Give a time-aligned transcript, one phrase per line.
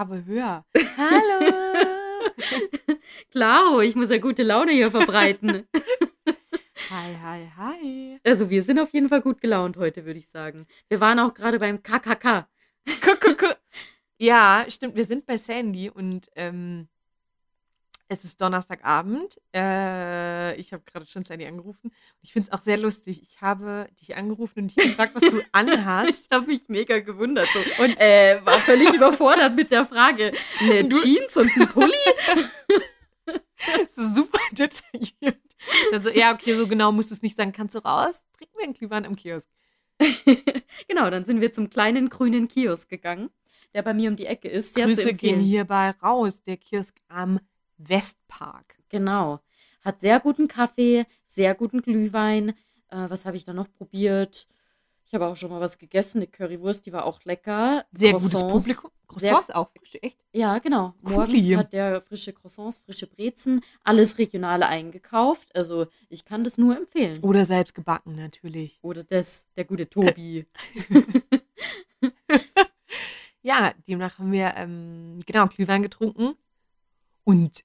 [0.00, 0.64] Oktave höher.
[0.96, 1.52] Hallo.
[3.30, 5.66] Klaro, ich muss ja gute Laune hier verbreiten.
[6.90, 8.18] hi, hi, hi.
[8.24, 10.66] Also wir sind auf jeden Fall gut gelaunt heute, würde ich sagen.
[10.88, 12.48] Wir waren auch gerade beim KKK.
[14.16, 14.96] Ja, stimmt.
[14.96, 16.88] Wir sind bei Sandy und ähm,
[18.10, 19.40] es ist Donnerstagabend.
[19.54, 21.92] Äh, ich habe gerade schon Sandy angerufen.
[22.22, 23.22] Ich finde es auch sehr lustig.
[23.22, 26.26] Ich habe dich angerufen und dich gefragt, was du anhast.
[26.26, 27.84] ich habe mich mega gewundert so.
[27.84, 30.32] und äh, war völlig überfordert mit der Frage.
[30.58, 31.92] Eine du Jeans und ein Pulli?
[33.94, 35.40] super detailliert.
[35.92, 37.52] Dann so, ja, okay, so genau musst du es nicht sagen.
[37.52, 38.20] Kannst du raus?
[38.36, 39.48] Trinken wir einen Glühwein im Kiosk.
[40.88, 43.30] genau, dann sind wir zum kleinen grünen Kiosk gegangen,
[43.72, 44.74] der bei mir um die Ecke ist.
[44.74, 46.42] Sehr Grüße gehen hierbei raus.
[46.42, 47.38] Der Kiosk am
[47.88, 48.78] Westpark.
[48.88, 49.40] Genau.
[49.82, 52.50] Hat sehr guten Kaffee, sehr guten Glühwein.
[52.88, 54.46] Äh, was habe ich da noch probiert?
[55.10, 57.84] Ich habe auch schon mal was gegessen, eine Currywurst, die war auch lecker.
[57.92, 58.90] Sehr Croissants, gutes Publikum.
[59.08, 59.70] Croissants sehr, auch,
[60.02, 60.16] echt?
[60.32, 60.94] Ja, genau.
[61.00, 61.56] Morgens cool.
[61.56, 65.52] hat der frische Croissants, frische Brezen, alles regionale eingekauft.
[65.56, 67.18] Also ich kann das nur empfehlen.
[67.22, 68.78] Oder selbst gebacken natürlich.
[68.82, 70.46] Oder das, der gute Tobi.
[73.42, 76.36] ja, demnach haben wir ähm, genau Glühwein getrunken
[77.24, 77.64] und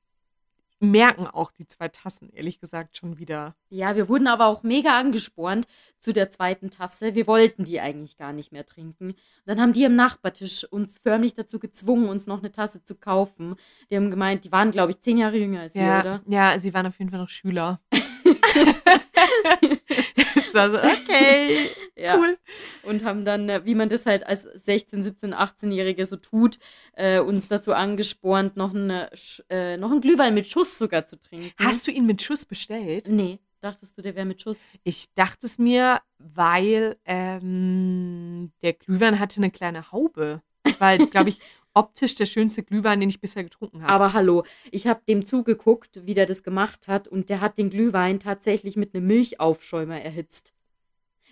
[0.92, 3.56] merken auch die zwei Tassen, ehrlich gesagt, schon wieder.
[3.70, 5.68] Ja, wir wurden aber auch mega angespornt
[6.00, 7.16] zu der zweiten Tasse.
[7.16, 9.10] Wir wollten die eigentlich gar nicht mehr trinken.
[9.10, 12.96] Und dann haben die am Nachbartisch uns förmlich dazu gezwungen, uns noch eine Tasse zu
[12.96, 13.56] kaufen.
[13.90, 16.22] Die haben gemeint, die waren, glaube ich, zehn Jahre jünger als ja, wir, oder?
[16.28, 17.80] Ja, sie waren auf jeden Fall noch Schüler.
[20.56, 22.18] war so, okay, ja.
[22.18, 22.38] cool.
[22.84, 26.58] Und haben dann, äh, wie man das halt als 16, 17, 18-Jährige so tut,
[26.94, 29.10] äh, uns dazu angespornt, noch, eine,
[29.50, 31.52] äh, noch einen Glühwein mit Schuss sogar zu trinken.
[31.58, 33.08] Hast du ihn mit Schuss bestellt?
[33.10, 33.40] Nee.
[33.62, 34.58] Dachtest du, der wäre mit Schuss?
[34.84, 40.42] Ich dachte es mir, weil ähm, der Glühwein hatte eine kleine Haube.
[40.62, 41.40] Das war, halt, glaube ich,
[41.76, 43.92] optisch der schönste Glühwein, den ich bisher getrunken habe.
[43.92, 47.70] Aber hallo, ich habe dem zugeguckt, wie der das gemacht hat und der hat den
[47.70, 50.56] Glühwein tatsächlich mit einem Milchaufschäumer erhitzt.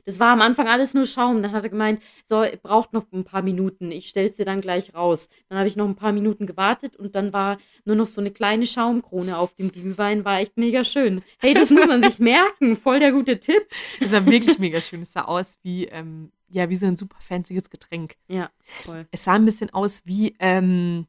[0.06, 1.42] Das war am Anfang alles nur Schaum.
[1.42, 3.92] Dann hat er gemeint, so, braucht noch ein paar Minuten.
[3.92, 5.30] Ich stell's dir dann gleich raus.
[5.48, 8.32] Dann habe ich noch ein paar Minuten gewartet und dann war nur noch so eine
[8.32, 10.26] kleine Schaumkrone auf dem Glühwein.
[10.26, 11.22] War echt mega schön.
[11.40, 12.76] Hey, das muss man sich merken.
[12.76, 13.66] Voll der gute Tipp.
[14.00, 15.04] Das war wirklich mega schön.
[15.04, 18.16] Es sah aus wie ähm, ja, wie so ein super fancyes Getränk.
[18.28, 19.08] Ja, voll.
[19.12, 21.08] Es sah ein bisschen aus wie, ähm,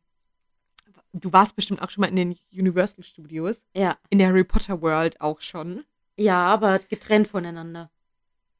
[1.12, 3.62] du warst bestimmt auch schon mal in den Universal Studios.
[3.74, 3.98] Ja.
[4.10, 5.84] In der Harry Potter World auch schon.
[6.16, 7.90] Ja, aber getrennt voneinander.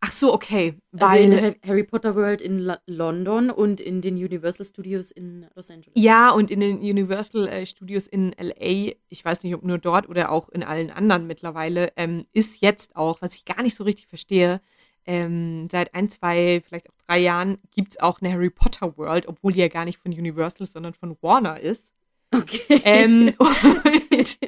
[0.01, 0.75] Ach so, okay.
[0.99, 5.47] Also in der Harry Potter World in La London und in den Universal Studios in
[5.55, 5.95] Los Angeles.
[5.97, 10.07] Ja, und in den Universal äh, Studios in LA, ich weiß nicht, ob nur dort
[10.11, 13.85] oder auch in allen anderen mittlerweile, ähm, ist jetzt auch, was ich gar nicht so
[13.85, 14.61] richtig verstehe,
[15.07, 19.29] ähm, seit ein, zwei, vielleicht auch drei Jahren gibt es auch eine Harry Potter World,
[19.29, 21.93] obwohl die ja gar nicht von Universal, sondern von Warner ist.
[22.35, 22.81] Okay.
[22.85, 24.39] Ähm, und,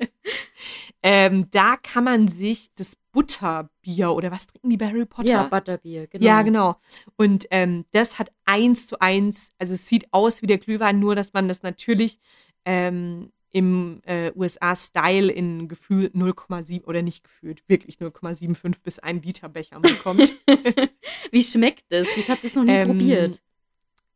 [1.03, 5.29] ähm, da kann man sich das Butterbier oder was trinken die bei Harry Potter?
[5.29, 6.25] Ja, Butterbier, genau.
[6.25, 6.77] Ja, genau.
[7.17, 11.15] Und ähm, das hat eins zu eins, also es sieht aus wie der Glühwein, nur
[11.15, 12.19] dass man das natürlich
[12.65, 19.49] ähm, im äh, USA-Style in gefühlt 0,7 oder nicht gefühlt, wirklich 0,75 bis 1 Liter
[19.49, 20.35] Becher bekommt.
[21.31, 22.07] Wie schmeckt es?
[22.19, 23.41] Ich habe das noch nie ähm, probiert.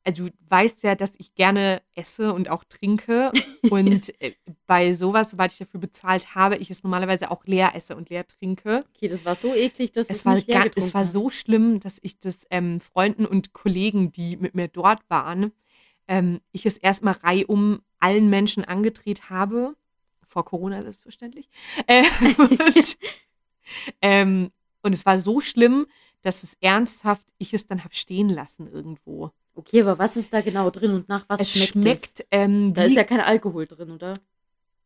[0.04, 3.32] Also du weißt ja, dass ich gerne esse und auch trinke.
[3.70, 4.32] Und äh,
[4.66, 8.26] bei sowas, sobald ich dafür bezahlt habe, ich es normalerweise auch leer esse und leer
[8.26, 8.84] trinke.
[8.96, 11.12] Okay, das war so eklig, dass es war nicht leer Es war hast.
[11.12, 15.52] so schlimm, dass ich das ähm, Freunden und Kollegen, die mit mir dort waren,
[16.08, 19.76] ähm, ich es erstmal reihum allen Menschen angedreht habe,
[20.26, 21.48] vor Corona selbstverständlich.
[21.86, 22.04] Äh,
[22.38, 22.96] und,
[24.00, 24.50] ähm,
[24.82, 25.86] und es war so schlimm,
[26.22, 29.30] dass es ernsthaft ich es dann habe stehen lassen irgendwo.
[29.54, 32.20] Okay, aber was ist da genau drin und nach was es schmeckt, schmeckt?
[32.20, 32.26] es?
[32.30, 34.14] Ähm, da ist ja kein Alkohol drin, oder?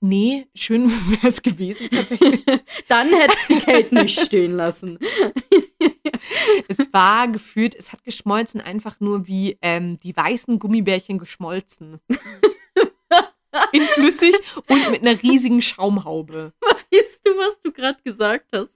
[0.00, 2.44] Nee, schön wäre es gewesen tatsächlich.
[2.88, 4.98] dann hättest du die Kate nicht stehen lassen.
[6.68, 12.00] es war gefühlt, es hat geschmolzen einfach nur wie ähm, die weißen Gummibärchen geschmolzen.
[13.72, 14.34] In flüssig
[14.68, 16.52] und mit einer riesigen Schaumhaube.
[16.60, 18.72] Weißt du, was du gerade gesagt hast?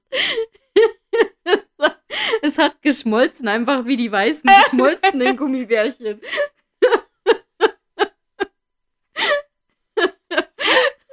[2.42, 6.20] es hat geschmolzen, einfach wie die weißen geschmolzenen Gummibärchen.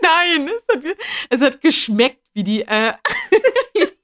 [0.02, 0.98] Nein, es hat,
[1.30, 2.62] es hat geschmeckt wie die.
[2.62, 2.94] Äh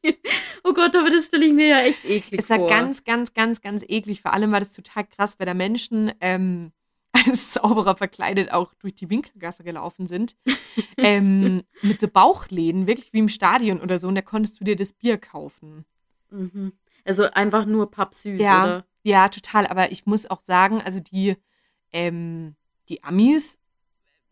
[0.64, 2.40] oh Gott, aber das stelle ich mir ja echt eklig vor.
[2.40, 2.70] Es war vor.
[2.70, 4.22] ganz, ganz, ganz, ganz eklig.
[4.22, 6.72] Vor allem war das total krass, weil da Menschen ähm,
[7.28, 10.36] als Zauberer verkleidet auch durch die Winkelgasse gelaufen sind.
[10.98, 14.08] ähm, mit so Bauchläden, wirklich wie im Stadion oder so.
[14.08, 15.86] Und da konntest du dir das Bier kaufen.
[16.30, 16.74] Mhm.
[17.06, 18.86] Also einfach nur pappsüß, ja, oder?
[19.04, 19.68] Ja, total.
[19.68, 21.36] Aber ich muss auch sagen, also die,
[21.92, 22.56] ähm,
[22.90, 23.58] die Amis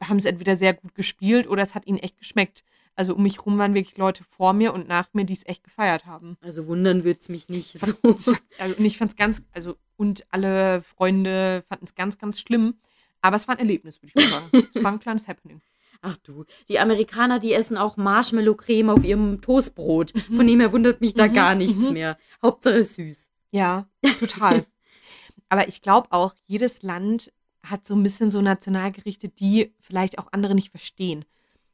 [0.02, 2.64] haben sie entweder sehr gut gespielt oder es hat ihnen echt geschmeckt.
[3.00, 5.64] Also um mich rum waren wirklich Leute vor mir und nach mir, die es echt
[5.64, 6.36] gefeiert haben.
[6.42, 7.94] Also wundern würde es mich nicht so.
[8.04, 12.74] Also, und ich fand es ganz, also und alle Freunde fanden es ganz, ganz schlimm.
[13.22, 14.68] Aber es war ein Erlebnis, würde ich mal sagen.
[14.76, 15.62] es war ein kleines Happening.
[16.02, 20.12] Ach du, die Amerikaner, die essen auch Marshmallow-Creme auf ihrem Toastbrot.
[20.36, 21.94] Von dem her wundert mich da Mhm, gar nichts mhm.
[21.94, 22.18] mehr.
[22.44, 23.30] Hauptsache süß.
[23.52, 23.88] Ja,
[24.20, 24.66] total.
[25.48, 27.32] Aber ich glaube auch, jedes Land
[27.64, 31.24] hat so ein bisschen so Nationalgerichte, die vielleicht auch andere nicht verstehen.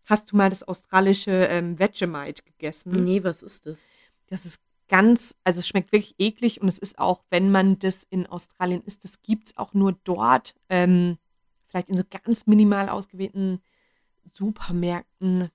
[0.06, 3.04] Hast du mal das australische ähm, Vegemite gegessen?
[3.04, 3.84] Nee, was ist das?
[4.28, 8.04] Das ist ganz, also es schmeckt wirklich eklig und es ist auch, wenn man das
[8.10, 11.18] in Australien isst, das gibt es auch nur dort, ähm,
[11.68, 13.62] vielleicht in so ganz minimal ausgewählten
[14.34, 15.50] Supermärkten,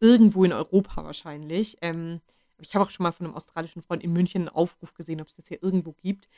[0.00, 1.78] irgendwo in Europa wahrscheinlich.
[1.80, 2.20] Ähm,
[2.58, 5.28] ich habe auch schon mal von einem australischen Freund in München einen Aufruf gesehen, ob
[5.28, 6.28] es das hier irgendwo gibt.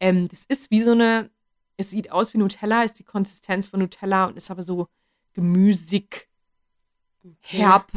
[0.00, 1.30] Ähm, das ist wie so eine,
[1.76, 4.88] es sieht aus wie Nutella, ist die Konsistenz von Nutella und ist aber so
[5.32, 6.28] gemüsig,
[7.40, 7.90] herb,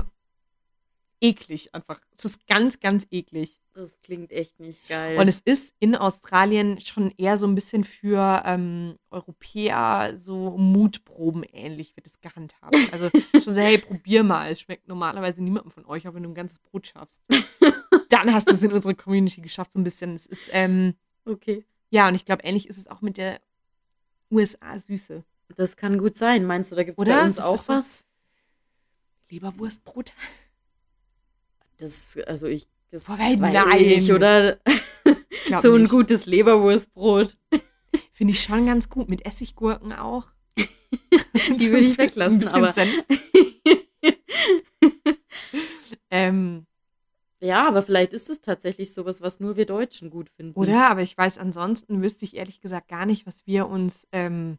[1.21, 1.99] eklig einfach.
[2.15, 3.59] Es ist ganz, ganz eklig.
[3.73, 5.17] Das klingt echt nicht geil.
[5.19, 11.43] Und es ist in Australien schon eher so ein bisschen für ähm, Europäer so Mutproben
[11.43, 12.75] ähnlich wird es gehandhabt.
[12.93, 13.09] Also
[13.43, 14.49] schon so, hey, probier mal.
[14.51, 17.19] Es schmeckt normalerweise niemandem von euch, auch wenn du ein ganzes Brot schaffst.
[18.09, 20.15] Dann hast du es in unsere Community geschafft, so ein bisschen.
[20.15, 20.95] Es ist, ähm,
[21.25, 21.65] okay.
[21.89, 23.41] ja, und ich glaube, ähnlich ist es auch mit der
[24.31, 25.23] USA-Süße.
[25.57, 26.45] Das kann gut sein.
[26.45, 28.05] Meinst du, da gibt es bei uns Das auch ist so- was?
[29.35, 30.13] Leberwurstbrot?
[31.77, 33.41] Das, also ich, das Boah, nein.
[33.41, 34.59] weiß ich oder?
[35.29, 35.91] Ich glaub so ein nicht.
[35.91, 37.37] gutes Leberwurstbrot.
[38.13, 39.09] Finde ich schon ganz gut.
[39.09, 40.27] Mit Essiggurken auch.
[40.57, 42.73] Die würde ich weglassen, aber-.
[46.11, 46.65] Ähm,
[47.41, 50.57] Ja, aber vielleicht ist es tatsächlich sowas, was nur wir Deutschen gut finden.
[50.57, 50.89] Oder?
[50.89, 54.57] Aber ich weiß, ansonsten wüsste ich ehrlich gesagt gar nicht, was wir uns ähm,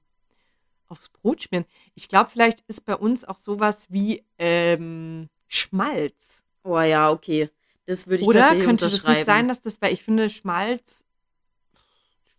[0.89, 1.67] aufs Brot schmieren.
[1.95, 6.43] Ich glaube, vielleicht ist bei uns auch sowas wie ähm, Schmalz.
[6.63, 7.51] Oh ja, okay.
[7.87, 11.05] Das würde ich Oder tatsächlich könnte das nicht sein, dass das, weil ich finde, Schmalz.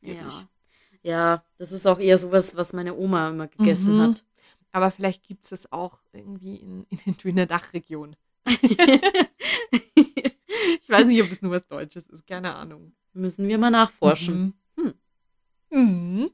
[0.01, 0.47] Ja.
[1.01, 4.01] ja, das ist auch eher sowas, was meine Oma immer gegessen Mhm.
[4.01, 4.23] hat.
[4.71, 8.15] Aber vielleicht gibt es das auch irgendwie in, in, in der Dachregion.
[10.81, 12.93] Ich weiß nicht, ob es nur was Deutsches ist, keine Ahnung.
[13.13, 14.53] Müssen wir mal nachforschen.
[14.77, 14.93] Mhm.
[15.69, 16.31] Mhm.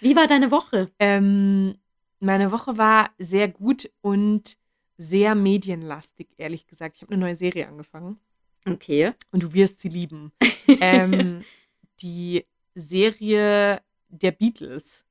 [0.00, 0.90] Wie war deine Woche?
[0.98, 1.76] Ähm,
[2.20, 4.56] meine Woche war sehr gut und
[4.98, 6.96] sehr medienlastig, ehrlich gesagt.
[6.96, 8.18] Ich habe eine neue Serie angefangen
[8.68, 9.12] Okay.
[9.32, 10.32] und du wirst sie lieben.
[10.80, 11.44] ähm,
[12.02, 12.44] die
[12.74, 15.04] Serie der Beatles.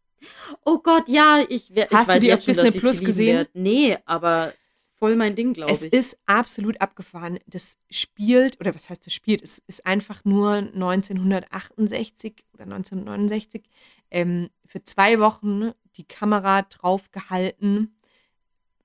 [0.66, 3.38] Oh Gott, ja, ich, wer- ich Hast du weiß die auf Disney ich Plus gesehen?
[3.38, 3.50] werd.
[3.54, 4.54] Nee, aber
[4.98, 5.94] voll mein Ding, glaube Es ich.
[5.94, 7.40] ist absolut abgefahren.
[7.48, 9.42] Das spielt, oder was heißt das spielt?
[9.42, 13.64] Es ist einfach nur 1968 oder 1969
[14.12, 17.96] ähm, für zwei Wochen die Kamera drauf gehalten,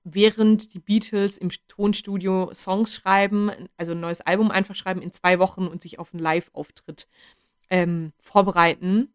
[0.03, 5.39] während die Beatles im Tonstudio Songs schreiben, also ein neues Album einfach schreiben in zwei
[5.39, 7.07] Wochen und sich auf einen Live-Auftritt
[7.69, 9.13] ähm, vorbereiten.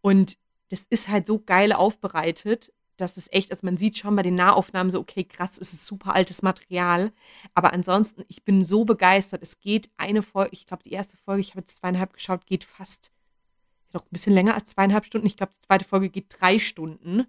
[0.00, 0.38] Und
[0.68, 4.34] das ist halt so geil aufbereitet, dass es echt, also man sieht schon bei den
[4.34, 7.12] Nahaufnahmen so, okay, krass, es ist super altes Material.
[7.54, 9.42] Aber ansonsten, ich bin so begeistert.
[9.42, 12.64] Es geht eine Folge, ich glaube, die erste Folge, ich habe jetzt zweieinhalb geschaut, geht
[12.64, 13.10] fast
[13.92, 15.26] noch ein bisschen länger als zweieinhalb Stunden.
[15.26, 17.26] Ich glaube, die zweite Folge geht drei Stunden.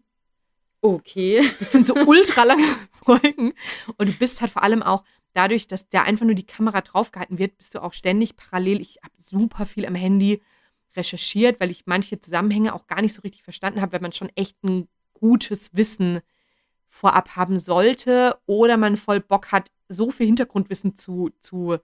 [0.82, 1.44] okay.
[1.60, 2.66] Das sind so ultra lange
[3.04, 3.54] Folgen.
[3.98, 7.38] Und du bist halt vor allem auch dadurch, dass da einfach nur die Kamera draufgehalten
[7.38, 8.82] wird, bist du auch ständig parallel.
[8.82, 10.42] Ich habe super viel am Handy
[10.96, 14.32] recherchiert, weil ich manche Zusammenhänge auch gar nicht so richtig verstanden habe, weil man schon
[14.36, 16.22] echt ein gutes Wissen
[16.88, 21.78] vorab haben sollte oder man voll Bock hat, so viel Hintergrundwissen zu, zu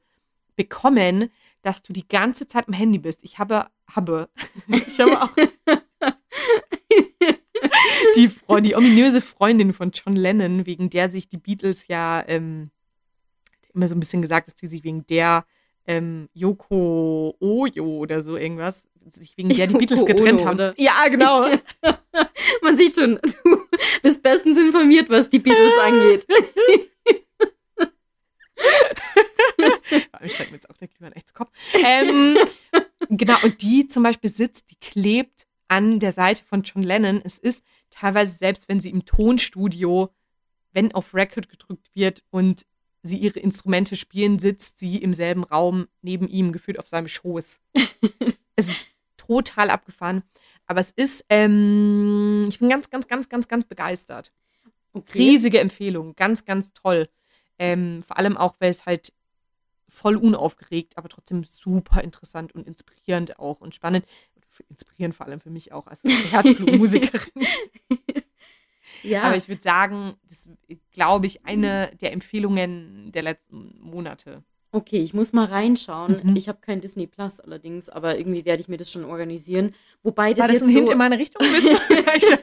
[0.55, 1.31] bekommen,
[1.65, 3.21] dass du die ganze Zeit am Handy bist.
[3.23, 4.29] Ich habe, habe,
[4.67, 5.31] ich habe auch
[8.15, 8.29] die,
[8.61, 12.69] die ominöse Freundin von John Lennon, wegen der sich die Beatles ja ähm,
[13.73, 15.43] immer so ein bisschen gesagt, dass sie sich wegen der
[15.87, 20.55] ähm, Yoko Oyo oder so irgendwas, sich wegen der die Yoko Beatles getrennt Ono, haben.
[20.57, 20.75] oder?
[20.77, 21.47] Ja, genau.
[22.61, 23.57] Man sieht schon, du
[24.03, 26.27] bist bestens informiert, was die Beatles angeht.
[30.23, 31.51] Ich steigt mir jetzt auch der Glühwein echt zu Kopf.
[31.83, 32.37] Ähm,
[33.09, 37.21] genau, und die zum Beispiel sitzt, die klebt an der Seite von John Lennon.
[37.23, 40.13] Es ist teilweise, selbst wenn sie im Tonstudio,
[40.71, 42.65] wenn auf Record gedrückt wird und
[43.01, 47.61] sie ihre Instrumente spielen, sitzt sie im selben Raum neben ihm, gefühlt auf seinem Schoß.
[48.55, 50.23] es ist total abgefahren.
[50.67, 54.31] Aber es ist, ähm, ich bin ganz, ganz, ganz, ganz, ganz begeistert.
[54.93, 55.17] Okay.
[55.19, 57.09] Riesige Empfehlung, ganz, ganz toll.
[57.59, 59.13] Ähm, vor allem auch, weil es halt
[59.95, 64.05] voll unaufgeregt, aber trotzdem super interessant und inspirierend auch und spannend.
[64.69, 67.45] Inspirierend vor allem für mich auch als Herzblutmusikerin.
[69.03, 69.23] Ja.
[69.23, 74.43] Aber ich würde sagen, das ist, glaube ich, eine der Empfehlungen der letzten Monate.
[74.71, 76.21] Okay, ich muss mal reinschauen.
[76.23, 76.35] Mhm.
[76.35, 79.73] Ich habe kein Disney Plus allerdings, aber irgendwie werde ich mir das schon organisieren.
[80.03, 81.41] Wobei das War das jetzt ein Hint so, in meine Richtung?
[81.45, 82.39] Vielleicht-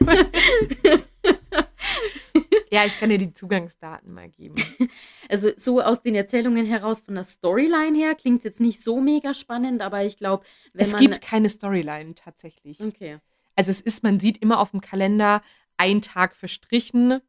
[2.73, 4.55] ja, ich kann dir die Zugangsdaten mal geben.
[5.29, 8.99] also so aus den Erzählungen heraus von der Storyline her klingt es jetzt nicht so
[8.99, 12.79] mega spannend, aber ich glaube, wenn es man gibt keine Storyline tatsächlich.
[12.81, 13.19] okay,
[13.55, 15.43] Also es ist, man sieht immer auf dem Kalender
[15.77, 17.21] ein Tag verstrichen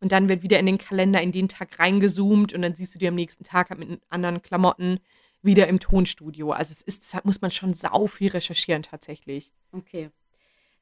[0.00, 2.98] und dann wird wieder in den Kalender in den Tag reingezoomt und dann siehst du
[2.98, 5.00] die am nächsten Tag halt mit anderen Klamotten
[5.42, 6.52] wieder im Tonstudio.
[6.52, 9.52] Also es ist, deshalb muss man schon sau viel recherchieren tatsächlich.
[9.72, 10.10] okay.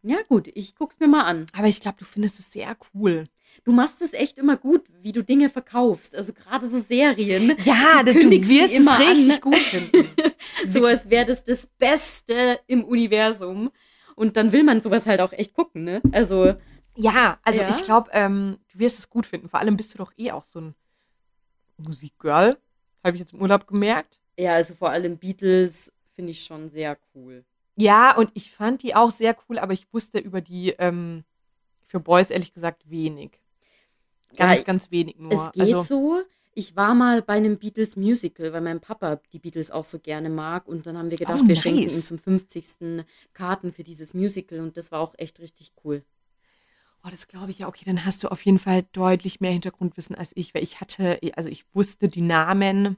[0.03, 1.47] Ja gut, ich guck's mir mal an.
[1.53, 3.29] Aber ich glaube, du findest es sehr cool.
[3.65, 6.15] Du machst es echt immer gut, wie du Dinge verkaufst.
[6.15, 7.57] Also gerade so Serien.
[7.65, 9.41] Ja, Du das, du wirst es immer an, richtig ne?
[9.41, 10.09] gut finden.
[10.69, 13.71] so als wäre das das Beste im Universum.
[14.15, 16.01] Und dann will man sowas halt auch echt gucken, ne?
[16.13, 16.55] Also,
[16.97, 17.69] Ja, also Ja?
[17.71, 19.49] ich glaube, ähm, du wirst es gut finden.
[19.49, 20.75] Vor allem bist du doch eh auch so ein
[21.77, 22.59] Musikgirl.
[23.05, 24.19] Habe ich jetzt im Urlaub gemerkt.
[24.39, 27.45] ja, also vor allem Beatles finde ich schon sehr cool.
[27.79, 31.25] Ja, und ich fand die auch sehr cool, aber ich wusste über die ähm,
[31.87, 33.41] für Boys ehrlich gesagt wenig.
[34.37, 35.33] Ganz, Ja, ganz wenig nur.
[35.33, 36.23] Es geht also, so.
[36.55, 40.29] Ich war mal bei einem Beatles Musical, weil mein Papa die Beatles auch so gerne
[40.29, 40.67] mag.
[40.67, 42.07] Und dann haben wir gedacht, Oh, wir schenken ihm nice.
[42.07, 43.05] zum 50.
[43.33, 44.59] Karten für dieses Musical.
[44.59, 46.05] Und das war auch echt richtig cool.
[47.05, 47.69] oh, das glaube ich ja.
[47.69, 51.21] Okay, dann hast du auf jeden Fall deutlich mehr Hintergrundwissen als ich, weil ich hatte,
[51.37, 52.97] also ich wusste die Namen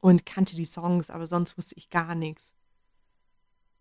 [0.00, 2.52] und kannte die Songs, aber sonst wusste ich gar nichts.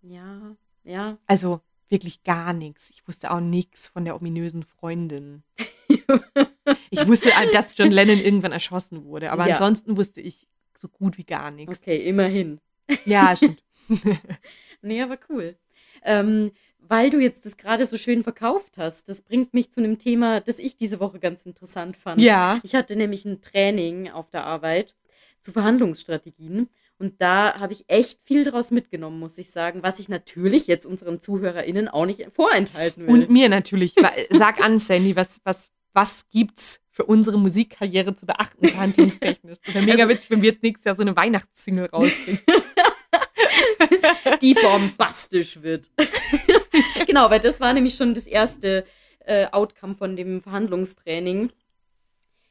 [0.01, 1.17] Ja, ja.
[1.27, 2.89] Also wirklich gar nichts.
[2.89, 5.43] Ich wusste auch nichts von der ominösen Freundin.
[6.93, 9.53] Ich wusste, halt, dass John Lennon irgendwann erschossen wurde, aber Ja.
[9.53, 11.79] ansonsten wusste ich so gut wie gar nichts.
[11.79, 12.59] Okay, immerhin.
[13.05, 13.63] Ja, stimmt.
[14.81, 15.55] Nee, aber cool.
[16.03, 19.99] Ähm, weil du jetzt das gerade so schön verkauft hast, das bringt mich zu einem
[19.99, 22.19] Thema, das ich diese Woche ganz interessant fand.
[22.21, 22.59] ja.
[22.63, 24.95] Ich hatte nämlich ein Training auf der Arbeit
[25.39, 26.67] zu Verhandlungsstrategien
[27.01, 30.85] und da habe ich echt viel draus mitgenommen, muss ich sagen, was ich natürlich jetzt
[30.85, 33.13] unseren ZuhörerInnen auch nicht vorenthalten will.
[33.13, 33.95] Und mir natürlich.
[34.29, 39.57] Sag an, Sandy, was, was, was gibt's für unsere Musikkarriere zu beachten, verhandlungstechnisch?
[39.65, 42.41] Das wäre mega Also- witzig, wenn wir jetzt nächstes Jahr so eine Weihnachtssingle rausbringen.
[44.41, 45.89] die bombastisch wird.
[47.07, 48.85] genau, weil das war nämlich schon das erste
[49.25, 51.51] äh, Outcome von dem Verhandlungstraining.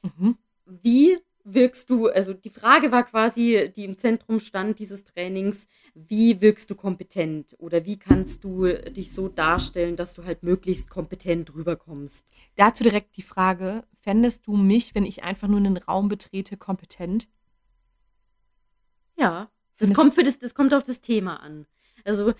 [0.02, 0.36] Mhm.
[0.66, 6.40] Wie wirkst du, also die Frage war quasi, die im Zentrum stand dieses Trainings, wie
[6.40, 11.54] wirkst du kompetent oder wie kannst du dich so darstellen, dass du halt möglichst kompetent
[11.54, 12.26] rüberkommst?
[12.56, 17.28] Dazu direkt die Frage: Fändest du mich, wenn ich einfach nur einen Raum betrete, kompetent?
[19.16, 21.66] Ja, das kommt, für das, das kommt auf das Thema an.
[22.04, 22.32] Also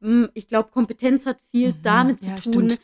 [0.00, 2.80] m, ich glaube, Kompetenz hat viel Mhm, damit ja, zu tun, stimmt.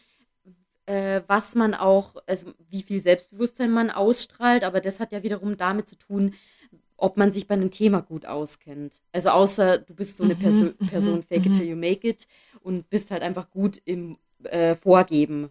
[0.87, 5.57] Äh, was man auch, also wie viel Selbstbewusstsein man ausstrahlt, aber das hat ja wiederum
[5.57, 6.35] damit zu tun,
[6.97, 9.01] ob man sich bei einem Thema gut auskennt.
[9.13, 11.53] Also außer du bist so eine Mhm, Perso mhm, Person, fake it mhm.
[11.55, 12.27] till you make it
[12.63, 15.51] und bist halt einfach gut im äh, Vorgeben.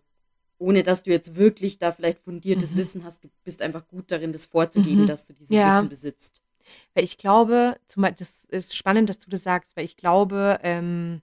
[0.59, 2.77] Ohne dass du jetzt wirklich da vielleicht fundiertes Mhm.
[2.77, 5.07] Wissen hast, du bist einfach gut darin, das vorzugeben, Mhm.
[5.07, 5.77] dass du dieses Ja.
[5.77, 6.41] Wissen besitzt.
[6.93, 10.59] Weil ich glaube, zum, Beispiel- das ist spannend, dass du das sagst, weil ich glaube,
[10.63, 11.21] ähm,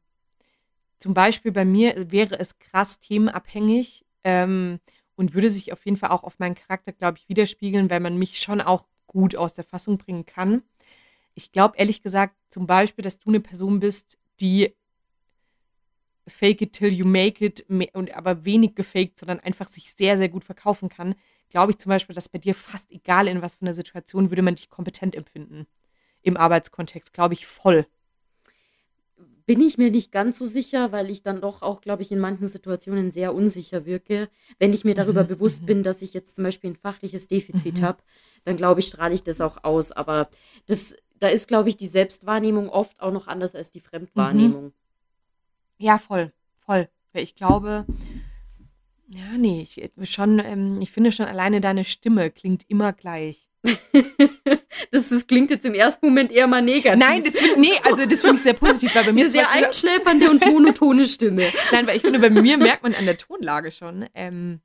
[1.00, 4.80] zum Beispiel bei mir wäre es krass themenabhängig ähm,
[5.16, 8.19] und würde sich auf jeden Fall auch auf meinen Charakter, glaube ich, widerspiegeln, weil man
[8.19, 10.62] mich schon auch gut aus der Fassung bringen kann.
[11.35, 14.75] Ich glaube ehrlich gesagt zum Beispiel, dass du eine Person bist, die
[16.28, 17.64] fake it till you make it
[17.95, 21.14] und aber wenig gefaked, sondern einfach sich sehr, sehr gut verkaufen kann.
[21.49, 24.42] Glaube ich zum Beispiel, dass bei dir fast egal in was für einer Situation würde
[24.42, 25.66] man dich kompetent empfinden.
[26.23, 27.87] Im Arbeitskontext, glaube ich, voll.
[29.50, 32.21] Bin ich mir nicht ganz so sicher, weil ich dann doch auch, glaube ich, in
[32.21, 34.28] manchen Situationen sehr unsicher wirke.
[34.61, 35.66] Wenn ich mir darüber Mhm, bewusst mhm.
[35.66, 37.83] bin, dass ich jetzt zum Beispiel ein fachliches Defizit Mhm.
[37.83, 37.99] habe,
[38.45, 39.90] dann glaube ich, strahle ich das auch aus.
[39.90, 40.30] Aber
[40.69, 44.73] das, da ist, glaube ich, die Selbstwahrnehmung oft auch noch anders als die Fremdwahrnehmung.
[45.78, 46.88] Ja, voll, voll.
[47.12, 47.87] Ich glaube,
[49.09, 53.50] ja, nee, ich, schon, ähm, ich finde schon alleine deine Stimme klingt immer gleich.
[54.90, 56.98] das, das klingt jetzt im ersten Moment eher mal negativ.
[56.98, 59.44] Nein, das find, nee, also das finde ich sehr positiv, weil bei mir eine sehr
[59.44, 61.46] Beispiel- einschläfernde und monotone Stimme.
[61.72, 64.60] Nein, weil ich finde, bei mir merkt man an der Tonlage schon, ähm,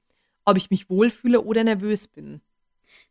[0.46, 2.42] ob ich mich wohlfühle oder nervös bin.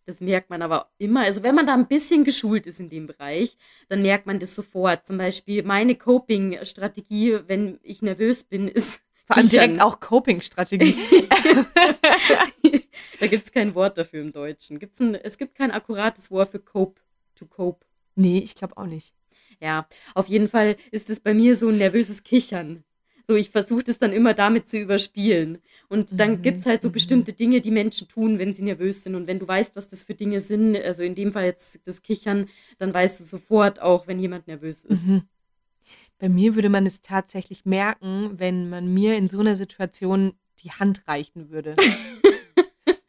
[0.07, 1.23] Das merkt man aber immer.
[1.23, 3.57] Also wenn man da ein bisschen geschult ist in dem Bereich,
[3.89, 5.07] dann merkt man das sofort.
[5.07, 10.95] Zum Beispiel meine Coping-Strategie, wenn ich nervös bin, ist Vor allem direkt auch Coping-Strategie.
[13.21, 14.79] da gibt es kein Wort dafür im Deutschen.
[14.79, 17.01] Gibt's ein, es gibt kein akkurates Wort für cope,
[17.35, 17.85] to cope.
[18.17, 19.15] nee, ich glaube auch nicht.
[19.61, 22.85] Ja, auf jeden Fall ist es bei mir so ein nervöses Kichern.
[23.27, 25.59] So, ich versuche das dann immer damit zu überspielen.
[25.89, 26.93] Und dann Mhm, gibt es halt so mhm.
[26.93, 29.15] bestimmte Dinge, die Menschen tun, wenn sie nervös sind.
[29.15, 32.03] Und wenn du weißt, was das für Dinge sind, also in dem Fall jetzt das
[32.03, 35.07] Kichern, dann weißt du sofort auch, wenn jemand nervös ist.
[35.07, 35.23] Mhm.
[36.19, 40.71] Bei mir würde man es tatsächlich merken, wenn man mir in so einer Situation die
[40.71, 41.77] Hand reichen würde.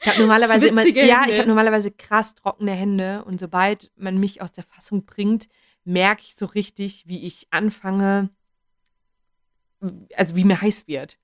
[0.05, 4.39] Ich habe normalerweise immer, ja, ich habe normalerweise krass trockene Hände und sobald man mich
[4.39, 5.47] aus der Fassung bringt,
[5.83, 8.29] merke ich so richtig, wie ich anfange,
[10.15, 11.17] also wie mir heiß wird.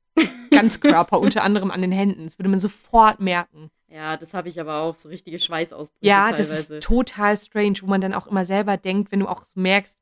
[0.49, 2.23] Ganz Körper, unter anderem an den Händen.
[2.23, 3.69] Das würde man sofort merken.
[3.87, 6.75] Ja, das habe ich aber auch, so richtige Schweißausbrüche Ja, das teilweise.
[6.77, 9.95] ist total strange, wo man dann auch immer selber denkt, wenn du auch merkst,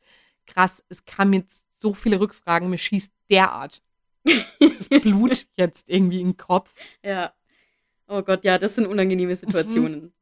[0.45, 3.81] krass, es kamen jetzt so viele Rückfragen, mir schießt derart
[4.59, 6.73] das Blut jetzt irgendwie in den Kopf.
[7.03, 7.33] Ja.
[8.07, 10.13] Oh Gott, ja, das sind unangenehme Situationen.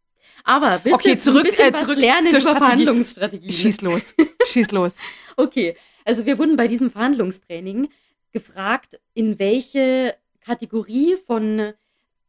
[0.43, 0.93] Aber Mhm.
[0.93, 2.65] Okay, zurück, ein bisschen äh, zurück lernen zur über Strategie.
[2.65, 3.51] Verhandlungsstrategien?
[3.53, 4.93] Schieß los, schieß los.
[5.35, 7.89] Okay, also wir wurden bei diesem Verhandlungstraining
[8.31, 11.73] gefragt, in welche Kategorie von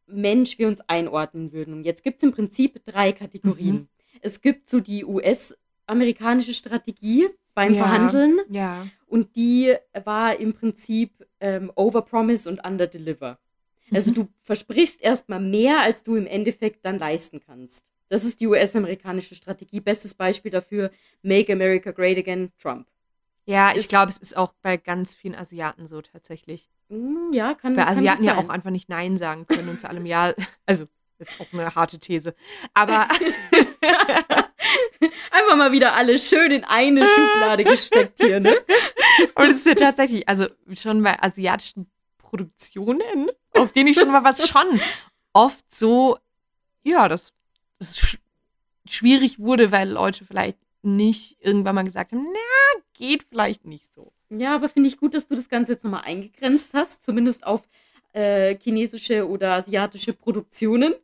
[0.07, 1.73] Mensch wir uns einordnen würden.
[1.73, 3.75] Und jetzt gibt es im Prinzip drei Kategorien.
[3.75, 3.87] Mhm.
[4.21, 7.83] Es gibt so die US-amerikanische Strategie beim Ja.
[7.83, 8.87] Verhandeln Ja.
[9.09, 9.75] Und die
[10.05, 13.39] war im Prinzip ähm, Overpromise und Underdeliver.
[13.91, 14.15] Also Mhm.
[14.15, 17.91] du versprichst erstmal mehr, als du im Endeffekt dann leisten kannst.
[18.07, 19.79] Das ist die US-amerikanische Strategie.
[19.79, 22.87] Bestes Beispiel dafür, Make America Great Again, Trump.
[23.45, 26.69] Ja, ich glaube, es ist auch bei ganz vielen Asiaten so tatsächlich.
[26.89, 29.79] Hm, Ja, kann Weil kann Asiaten gut ja auch einfach nicht Nein sagen können und
[29.79, 30.33] zu allem Ja,
[30.67, 30.85] also
[31.17, 32.35] jetzt auch eine harte These.
[32.75, 33.07] Aber
[35.31, 38.55] Einfach mal wieder alle schön in eine Schublade gesteckt hier, ne?
[39.35, 44.23] Aber das ist ja tatsächlich, also schon bei asiatischen Produktionen, auf denen ich schon mal
[44.23, 44.79] was schon
[45.33, 46.17] oft so,
[46.83, 47.33] ja, das,
[47.79, 48.17] das sch
[48.87, 54.11] schwierig wurde, weil Leute vielleicht nicht irgendwann mal gesagt haben, na, geht vielleicht nicht so.
[54.29, 57.67] Ja, aber finde ich gut, dass du das Ganze jetzt nochmal eingegrenzt hast, zumindest auf
[58.13, 60.95] äh, chinesische oder asiatische Produktionen.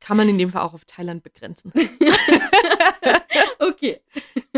[0.00, 1.72] Kann man in dem Fall auch auf Thailand begrenzen.
[3.58, 4.00] Okay,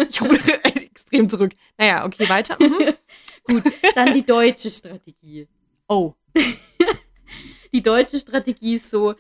[0.09, 1.53] Ich hole extrem zurück.
[1.77, 2.57] Naja, okay, weiter.
[2.61, 2.95] Mhm.
[3.45, 3.65] gut.
[3.95, 5.49] Dann die deutsche Strategie.
[5.89, 6.15] Oh.
[7.73, 9.15] Die deutsche Strategie ist so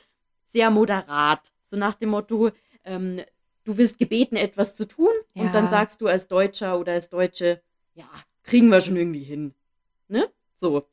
[0.46, 1.50] sehr moderat.
[1.62, 2.50] So nach dem Motto,
[2.84, 3.22] ähm,
[3.64, 5.42] du wirst gebeten, etwas zu tun Ja.
[5.44, 7.62] und dann sagst du als Deutscher oder als Deutsche,
[7.94, 8.08] ja,
[8.42, 9.54] kriegen wir schon irgendwie hin.
[10.08, 10.30] Ne?
[10.54, 10.86] So.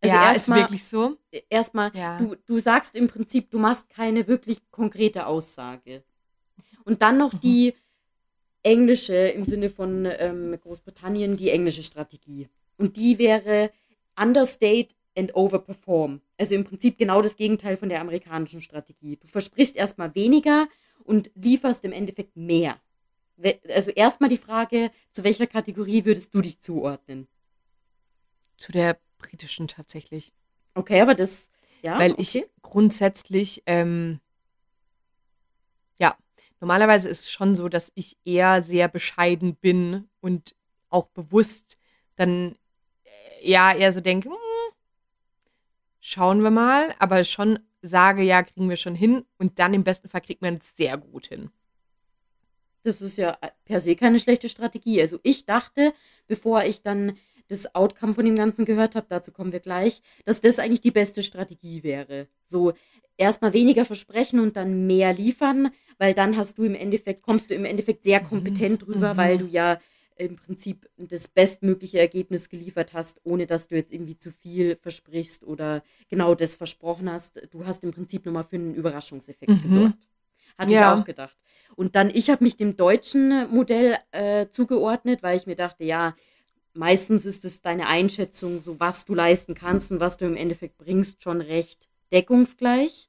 [0.00, 1.16] Also ja, ist erstmal, wirklich so.
[1.50, 2.18] erstmal Ja.
[2.18, 6.04] du, du sagst im Prinzip, du machst keine wirklich konkrete Aussage.
[6.84, 7.40] Und dann noch Mhm.
[7.40, 7.74] die
[8.62, 12.48] englische, im Sinne von ähm, Großbritannien, die englische Strategie.
[12.76, 13.70] Und die wäre
[14.16, 16.20] understate and overperform.
[16.36, 19.16] Also im Prinzip genau das Gegenteil von der amerikanischen Strategie.
[19.16, 20.68] Du versprichst erstmal weniger
[21.04, 22.80] und lieferst im Endeffekt mehr.
[23.68, 27.28] Also erstmal die Frage, zu welcher Kategorie würdest du dich zuordnen?
[28.56, 30.32] Zu der britischen tatsächlich.
[30.74, 31.50] Okay, aber das,
[31.82, 32.22] ja, weil okay.
[32.22, 34.20] ich grundsätzlich, ähm,
[35.98, 36.16] ja,
[36.60, 40.54] normalerweise ist es schon so, dass ich eher sehr bescheiden bin und
[40.88, 41.78] auch bewusst
[42.16, 42.56] dann
[43.04, 44.36] äh, ja eher so denke, hm,
[46.00, 50.08] schauen wir mal, aber schon sage, ja, kriegen wir schon hin und dann im besten
[50.08, 51.50] Fall kriegt man es sehr gut hin.
[52.82, 55.00] Das ist ja per se keine schlechte Strategie.
[55.00, 55.92] Also ich dachte,
[56.26, 60.40] bevor ich dann das Outcome von dem Ganzen gehört habe, dazu kommen wir gleich, dass
[60.40, 62.28] das eigentlich die beste Strategie wäre.
[62.44, 62.72] So
[63.16, 67.54] erstmal weniger versprechen und dann mehr liefern, weil dann hast du im Endeffekt, kommst du
[67.54, 69.18] im Endeffekt sehr kompetent rüber, Mhm.
[69.18, 69.78] weil du ja
[70.16, 75.44] im Prinzip das bestmögliche Ergebnis geliefert hast, ohne dass du jetzt irgendwie zu viel versprichst
[75.44, 77.40] oder genau das versprochen hast.
[77.52, 79.62] Du hast im Prinzip nochmal für einen Überraschungseffekt Mhm.
[79.62, 80.08] gesorgt.
[80.56, 80.92] Hatte Ja.
[80.94, 81.36] ich auch gedacht.
[81.76, 86.16] Und dann, ich habe mich dem deutschen Modell äh, zugeordnet, weil ich mir dachte, ja,
[86.74, 90.78] meistens ist es deine Einschätzung, so was du leisten kannst und was du im Endeffekt
[90.78, 93.08] bringst, schon recht deckungsgleich.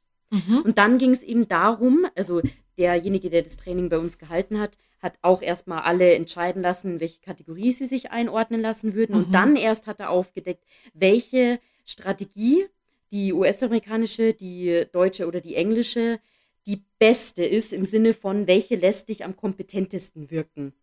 [0.64, 2.42] Und dann ging es eben darum, also
[2.78, 7.00] derjenige, der das Training bei uns gehalten hat, hat auch erstmal alle entscheiden lassen, in
[7.00, 9.16] welche Kategorie sie sich einordnen lassen würden.
[9.16, 9.24] Mhm.
[9.24, 12.66] Und dann erst hat er aufgedeckt, welche Strategie,
[13.12, 16.20] die US-amerikanische, die deutsche oder die englische,
[16.68, 20.74] die beste ist im Sinne von, welche lässt dich am kompetentesten wirken.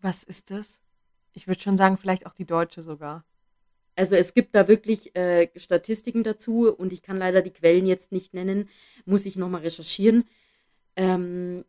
[0.00, 0.78] Was ist das?
[1.32, 3.24] Ich würde schon sagen, vielleicht auch die deutsche sogar.
[3.96, 8.12] Also es gibt da wirklich äh, Statistiken dazu und ich kann leider die Quellen jetzt
[8.12, 8.68] nicht nennen,
[9.04, 10.24] muss ich nochmal recherchieren.
[10.96, 11.64] Ähm,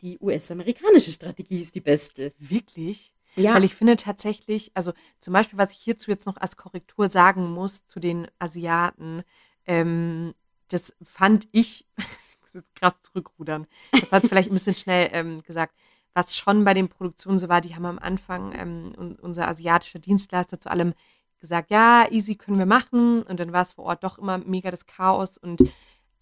[0.00, 2.32] die US-amerikanische Strategie ist die beste.
[2.38, 3.12] Wirklich?
[3.36, 7.10] Ja, Weil ich finde tatsächlich, also zum Beispiel, was ich hierzu jetzt noch als Korrektur
[7.10, 9.22] sagen muss zu den Asiaten,
[9.66, 10.34] ähm,
[10.68, 15.10] das fand ich, ich muss jetzt krass zurückrudern, das war jetzt vielleicht ein bisschen schnell
[15.12, 15.74] ähm, gesagt,
[16.16, 19.98] was schon bei den Produktionen so war, die haben am Anfang ähm, un unser asiatischer
[19.98, 20.94] Dienstleister zu allem
[21.40, 23.22] gesagt, ja, easy können wir machen.
[23.22, 25.62] Und dann war es vor Ort doch immer mega das Chaos und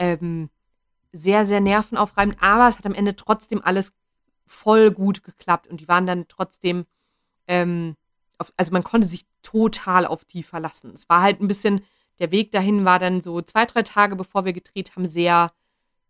[0.00, 0.50] ähm,
[1.12, 2.42] sehr, sehr nervenaufreibend.
[2.42, 3.92] Aber es hat am Ende trotzdem alles
[4.46, 5.68] voll gut geklappt.
[5.68, 6.86] Und die waren dann trotzdem,
[7.46, 7.94] ähm,
[8.38, 10.90] auf, also man konnte sich total auf die verlassen.
[10.92, 11.84] Es war halt ein bisschen,
[12.18, 15.52] der Weg dahin war dann so zwei, drei Tage, bevor wir gedreht haben, sehr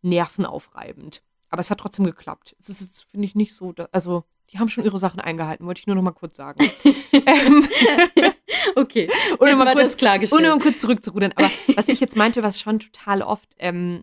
[0.01, 1.23] nervenaufreibend.
[1.55, 2.57] Aber es hat trotzdem geklappt.
[2.59, 5.79] Es ist, finde ich, nicht so, da, also die haben schon ihre Sachen eingehalten, wollte
[5.79, 6.59] ich nur noch mal kurz sagen.
[7.13, 7.69] ähm,
[8.75, 11.31] okay, ohne mal, kurz, ohne mal kurz zurückzurudern.
[11.37, 14.03] Aber was ich jetzt meinte, was schon total oft, ähm,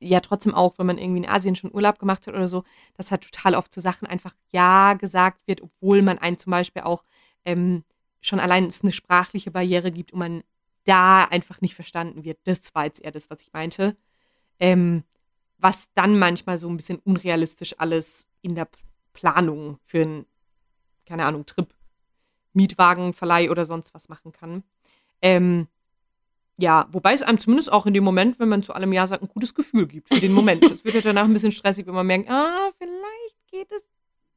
[0.00, 2.64] ja trotzdem auch, wenn man irgendwie in Asien schon Urlaub gemacht hat oder so,
[2.96, 6.84] dass halt total oft zu Sachen einfach Ja gesagt wird, obwohl man einen zum Beispiel
[6.84, 7.04] auch
[7.44, 7.84] ähm,
[8.22, 10.42] schon allein es eine sprachliche Barriere gibt und man
[10.84, 12.38] da einfach nicht verstanden wird.
[12.44, 13.94] Das war jetzt eher das, was ich meinte.
[14.58, 15.04] Ähm,
[15.60, 18.68] was dann manchmal so ein bisschen unrealistisch alles in der
[19.12, 20.26] Planung für einen,
[21.06, 21.72] keine Ahnung, Trip,
[22.52, 24.62] Mietwagenverleih oder sonst was machen kann.
[25.22, 25.68] Ähm,
[26.56, 29.22] ja, wobei es einem zumindest auch in dem Moment, wenn man zu allem Ja sagt,
[29.22, 30.64] ein gutes Gefühl gibt für den Moment.
[30.64, 33.82] Es wird ja danach ein bisschen stressig, wenn man merkt, ah, vielleicht geht es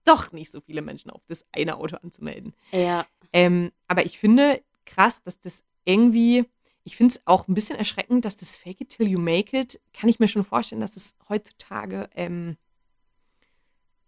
[0.06, 2.54] doch nicht so viele Menschen auf das eine Auto anzumelden.
[2.72, 3.06] Ja.
[3.32, 6.46] Ähm, aber ich finde krass, dass das irgendwie,
[6.84, 9.80] ich finde es auch ein bisschen erschreckend, dass das Fake it till you make it,
[9.94, 12.58] kann ich mir schon vorstellen, dass das heutzutage ähm,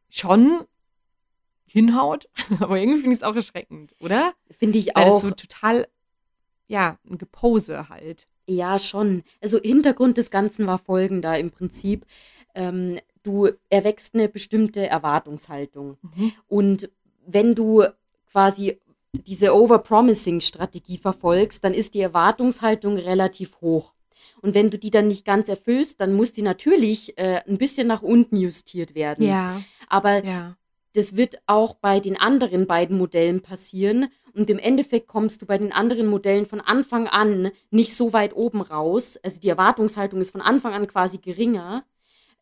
[0.09, 0.65] schon
[1.65, 2.27] hinhaut.
[2.59, 4.33] Aber irgendwie finde ich es auch erschreckend, oder?
[4.51, 5.21] Finde ich Weil das auch.
[5.21, 5.87] so total,
[6.67, 8.27] ja, ein Gepose halt.
[8.47, 9.23] Ja, schon.
[9.41, 12.05] Also Hintergrund des Ganzen war folgender im Prinzip.
[12.53, 15.97] Ähm, du erwächst eine bestimmte Erwartungshaltung.
[16.47, 16.89] Und
[17.25, 17.85] wenn du
[18.31, 18.79] quasi
[19.23, 23.93] diese Overpromising-Strategie verfolgst, dann ist die Erwartungshaltung relativ hoch.
[24.41, 27.87] Und wenn du die dann nicht ganz erfüllst, dann muss die natürlich äh, ein bisschen
[27.87, 29.25] nach unten justiert werden.
[29.25, 30.55] Ja, Aber ja.
[30.93, 34.07] das wird auch bei den anderen beiden Modellen passieren.
[34.33, 38.35] Und im Endeffekt kommst du bei den anderen Modellen von Anfang an nicht so weit
[38.35, 39.17] oben raus.
[39.23, 41.85] Also die Erwartungshaltung ist von Anfang an quasi geringer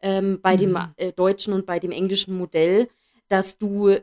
[0.02, 0.94] ähm, bei dem Mhm.
[0.98, 2.90] äh, deutschen und bei dem englischen Modell,
[3.30, 4.02] dass du äh,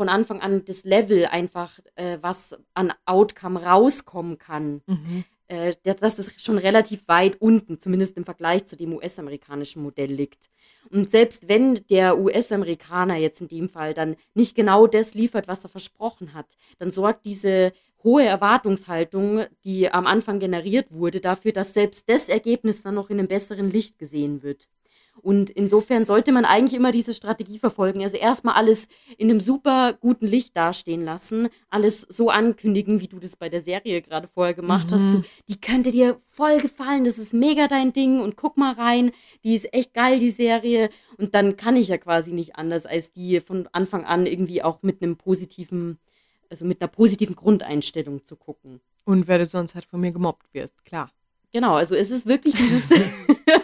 [0.00, 5.24] von Anfang an das Level einfach, äh, was an Outcome rauskommen kann, Mhm.
[5.48, 10.48] äh, dass das schon relativ weit unten, zumindest im Vergleich zu dem US-amerikanischen Modell liegt.
[10.88, 15.64] Und selbst wenn der US-Amerikaner jetzt in dem Fall dann nicht genau das liefert, was
[15.64, 21.74] er versprochen hat, dann sorgt diese hohe Erwartungshaltung, die am Anfang generiert wurde, dafür, dass
[21.74, 24.66] selbst das Ergebnis dann noch in einem besseren Licht gesehen wird.
[25.22, 28.02] Und insofern sollte man eigentlich immer diese Strategie verfolgen.
[28.02, 33.18] Also erstmal alles in einem super guten Licht dastehen lassen, alles so ankündigen, wie du
[33.18, 35.02] das bei der Serie gerade vorher gemacht hast.
[35.02, 35.10] Mhm.
[35.10, 39.12] So, die könnte dir voll gefallen, das ist mega dein Ding und guck mal rein,
[39.44, 40.90] die ist echt geil, die Serie.
[41.18, 44.82] Und dann kann ich ja quasi nicht anders, als die von Anfang an irgendwie auch
[44.82, 45.98] mit einem positiven,
[46.48, 48.80] also mit einer positiven Grundeinstellung zu gucken.
[49.04, 51.10] Und wer du sonst halt von mir gemobbt wirst, klar.
[51.52, 52.88] Genau, also es ist wirklich dieses,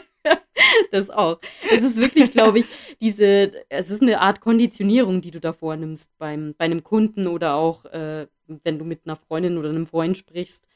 [0.92, 1.40] das auch.
[1.70, 2.66] Es ist wirklich, glaube ich,
[3.00, 7.54] diese, es ist eine Art Konditionierung, die du da vornimmst beim, bei einem Kunden oder
[7.54, 10.66] auch, äh, wenn du mit einer Freundin oder einem Freund sprichst.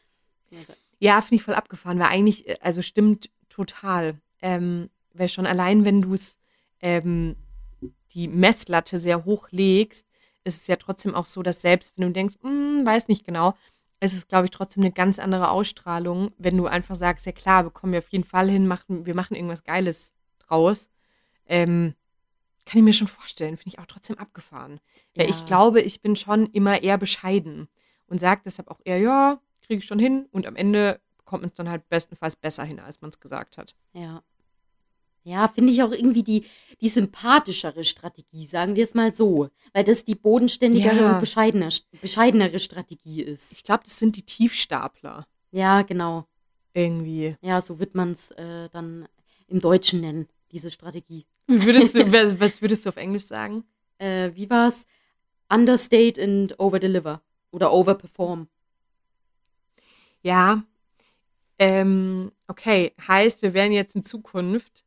[0.98, 4.20] Ja, finde ich voll abgefahren, weil eigentlich, äh, also stimmt total.
[4.42, 6.38] Ähm, weil schon allein, wenn du es
[6.80, 7.36] ähm,
[8.12, 10.06] die Messlatte sehr hoch legst,
[10.44, 13.54] ist es ja trotzdem auch so, dass selbst wenn du denkst, hm, weiß nicht genau,
[14.00, 17.64] ist es, glaube ich, trotzdem eine ganz andere Ausstrahlung, wenn du einfach sagst, ja klar,
[17.64, 20.88] bekommen wir auf jeden Fall hin, machen, wir machen irgendwas Geiles draus.
[21.46, 21.94] Ähm,
[22.64, 24.80] kann ich mir schon vorstellen, finde ich auch trotzdem abgefahren.
[25.14, 25.24] Ja.
[25.24, 25.28] Ja.
[25.28, 27.68] ich glaube, ich bin schon immer eher bescheiden
[28.06, 31.50] und sage deshalb auch eher, ja, kriege ich schon hin und am Ende kommt man
[31.50, 33.74] es dann halt bestenfalls besser hin, als man es gesagt hat.
[33.92, 34.22] Ja.
[35.22, 36.44] Ja, finde ich auch irgendwie die,
[36.80, 39.50] die sympathischere Strategie, sagen wir es mal so.
[39.74, 41.12] Weil das die bodenständigere Ja.
[41.14, 41.68] und bescheidener,
[42.00, 43.52] bescheidenere Strategie ist.
[43.52, 46.26] Ich glaube, das sind die Tiefstapler Ja, genau.
[46.72, 47.37] irgendwie.
[47.42, 49.06] Ja, so wird man es äh, dann
[49.48, 51.26] im Deutschen nennen, diese Strategie.
[51.46, 52.00] Wie würdest du,
[52.40, 53.64] was würdest du auf Englisch sagen?
[53.98, 54.87] Äh, wie war's?
[55.52, 57.20] Understate and overdeliver.
[57.52, 58.48] Oder overperform.
[60.22, 60.62] Ja.
[61.59, 64.85] Ähm, okay, heißt, wir werden jetzt in Zukunft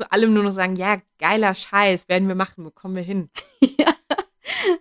[0.00, 3.28] zu allem nur noch sagen, ja, geiler Scheiß, werden wir machen, bekommen wir hin.
[3.78, 3.94] ja.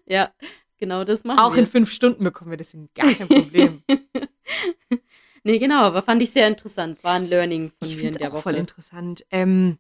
[0.05, 0.33] ja,
[0.77, 1.59] genau das machen Auch wir.
[1.59, 3.83] in fünf Stunden bekommen wir das hin, gar kein Problem.
[5.43, 7.03] nee, genau, aber fand ich sehr interessant.
[7.03, 8.43] War ein Learning von ich mir in der auch Woche.
[8.43, 9.25] voll interessant.
[9.29, 9.77] Ähm,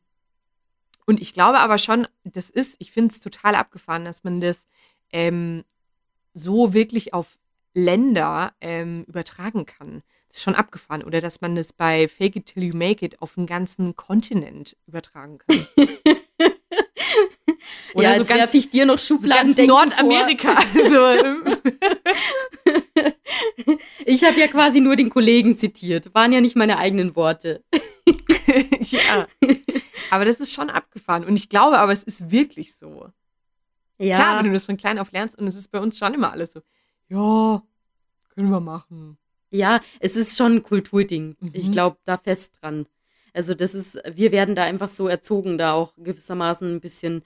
[1.05, 4.67] und ich glaube aber schon, das ist, ich finde es total abgefahren, dass man das
[5.13, 5.63] ähm,
[6.33, 7.39] so wirklich auf
[7.73, 10.03] Länder ähm, übertragen kann.
[10.29, 11.03] Das ist schon abgefahren.
[11.03, 14.77] Oder dass man das bei Fake It Till You Make It auf einen ganzen Kontinent
[14.87, 15.67] übertragen kann.
[17.95, 20.61] Oder ja, so ganz, ich dir noch so Schubladen ganz Nordamerika.
[20.73, 21.43] so, ähm,
[24.05, 26.13] Ich habe ja quasi nur den Kollegen zitiert.
[26.13, 27.63] Waren ja nicht meine eigenen Worte.
[28.79, 29.27] ja.
[30.11, 31.25] Aber das ist schon abgefahren.
[31.25, 33.09] Und ich glaube aber, es ist wirklich so.
[33.97, 36.13] Ja, Klar, wenn du das von klein auf lernst und es ist bei uns schon
[36.13, 36.61] immer alles so,
[37.09, 37.61] ja,
[38.29, 39.17] können wir machen.
[39.51, 41.35] Ja, es ist schon ein Kulturding.
[41.39, 41.49] Mhm.
[41.53, 42.85] Ich glaube da fest dran.
[43.33, 47.23] Also das ist, wir werden da einfach so erzogen, da auch gewissermaßen ein bisschen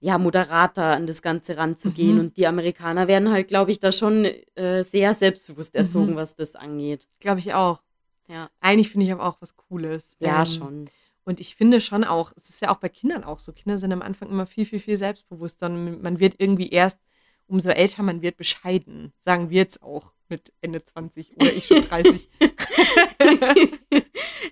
[0.00, 2.14] ja moderater an das Ganze ranzugehen.
[2.14, 2.20] Mhm.
[2.20, 6.16] Und die Amerikaner werden halt, glaube ich, da schon äh, sehr selbstbewusst erzogen, Mhm.
[6.16, 7.08] was das angeht.
[7.20, 7.82] Glaube ich auch.
[8.28, 10.16] Ja, Eigentlich finde ich aber auch was Cooles.
[10.20, 10.90] ja Ähm, schon.
[11.24, 13.52] Und ich finde schon auch, es ist ja auch bei Kindern auch so.
[13.52, 15.66] Kinder sind am Anfang immer viel, viel, viel selbstbewusster.
[15.66, 16.98] Und man wird irgendwie erst,
[17.46, 19.12] umso älter man wird, bescheiden.
[19.18, 22.28] Sagen wir jetzt auch mit Ende 20 oder ich schon 30.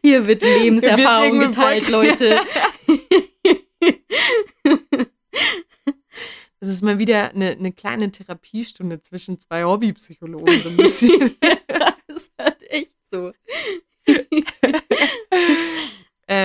[0.03, 1.89] Hier wird Lebenserfahrung geteilt.
[1.89, 2.41] Leute.
[6.59, 11.37] Das ist mal wieder eine, eine kleine Therapiestunde zwischen zwei Hobbypsychologen, so ein bisschen.
[12.09, 13.33] das ist halt echt so.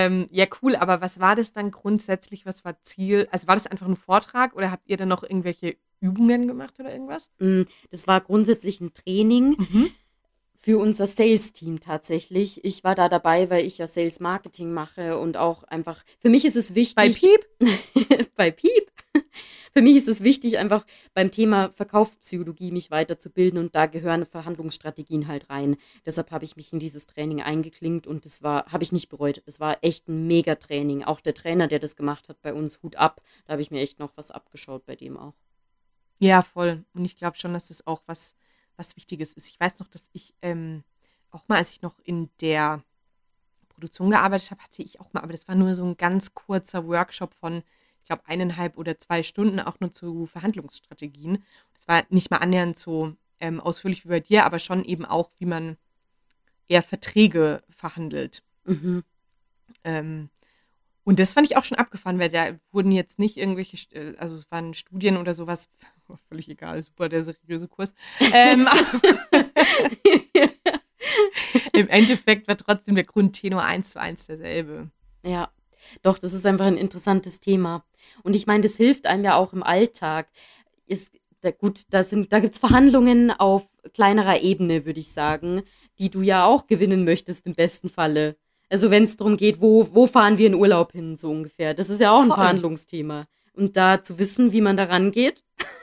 [0.06, 2.46] Ähm, ja, cool, aber was war das dann grundsätzlich?
[2.46, 3.28] Was war Ziel?
[3.32, 6.92] Also war das einfach ein Vortrag oder habt ihr dann noch irgendwelche Übungen gemacht oder
[6.92, 7.30] irgendwas?
[7.40, 9.92] Mm, Das war grundsätzlich ein Training Mhm.
[10.60, 12.64] für unser Sales-Team tatsächlich.
[12.66, 16.56] Ich war da dabei, weil ich ja Sales-Marketing mache und auch einfach, für mich ist
[16.56, 16.96] es wichtig.
[16.96, 17.48] Bei Piep?
[18.36, 18.92] bei Piep.
[19.74, 25.28] Für mich ist es wichtig, einfach beim Thema Verkaufspsychologie mich weiterzubilden und da gehören Verhandlungsstrategien
[25.28, 25.78] halt rein.
[26.06, 29.42] Deshalb habe ich mich in dieses Training eingeklinkt und das war, habe ich nicht bereut.
[29.46, 31.04] Es war echt ein Mega-Training.
[31.04, 33.22] Auch der Trainer, der das gemacht hat bei uns, Hut ab.
[33.46, 35.36] Da habe ich mir echt noch was abgeschaut bei dem auch.
[36.20, 36.84] Ja, voll.
[36.94, 38.36] Und ich glaube schon, dass das auch was,
[38.76, 39.48] was Wichtiges ist.
[39.48, 40.84] Ich weiß noch, dass ich ähm,
[41.32, 42.84] auch mal, als ich noch in der
[43.70, 46.86] Produktion gearbeitet habe, hatte ich auch mal, aber das war nur so ein ganz kurzer
[46.88, 47.64] Workshop von,
[48.02, 51.44] ich glaube, eineinhalb oder zwei Stunden, auch nur zu Verhandlungsstrategien.
[51.76, 55.32] Das war nicht mal annähernd so ähm, ausführlich wie bei dir, aber schon eben auch,
[55.40, 55.78] wie man
[56.68, 58.44] eher Verträge verhandelt.
[58.66, 59.04] Mhm.
[59.84, 60.30] Ähm,
[61.04, 64.36] und das fand ich auch schon abgefahren, weil da wurden jetzt nicht irgendwelche, äh, also
[64.36, 65.70] es waren Studien oder sowas,
[66.30, 67.94] völlig egal, super, der seriöse Kurs.
[68.34, 68.68] Ähm,
[71.74, 74.90] Im Endeffekt war trotzdem der Grundtenor eins zu eins derselbe.
[75.24, 75.52] Ja,
[76.02, 77.84] doch, das ist einfach ein interessantes Thema.
[78.24, 80.30] Und ich meine, das hilft einem ja auch im Alltag.
[80.88, 83.64] Ist, da, gut, da, sind, da gibt es Verhandlungen auf
[83.94, 85.64] kleinerer Ebene, würde ich sagen,
[86.00, 88.38] die du ja auch gewinnen möchtest im besten Falle.
[88.70, 91.74] Also wenn es darum geht, wo, wo fahren wir in Urlaub hin, so ungefähr.
[91.74, 92.38] Das ist ja auch ein Voll.
[92.38, 93.28] Verhandlungsthema.
[93.54, 95.44] Und da zu wissen, wie man da rangeht.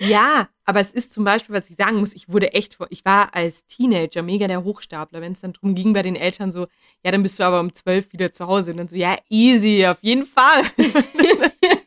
[0.00, 3.04] Ja, aber es ist zum Beispiel, was ich sagen muss, ich wurde echt, vor- ich
[3.04, 6.66] war als Teenager mega der Hochstapler, wenn es dann drum ging bei den Eltern so,
[7.04, 9.86] ja, dann bist du aber um zwölf wieder zu Hause und dann so, ja, easy,
[9.86, 10.62] auf jeden Fall.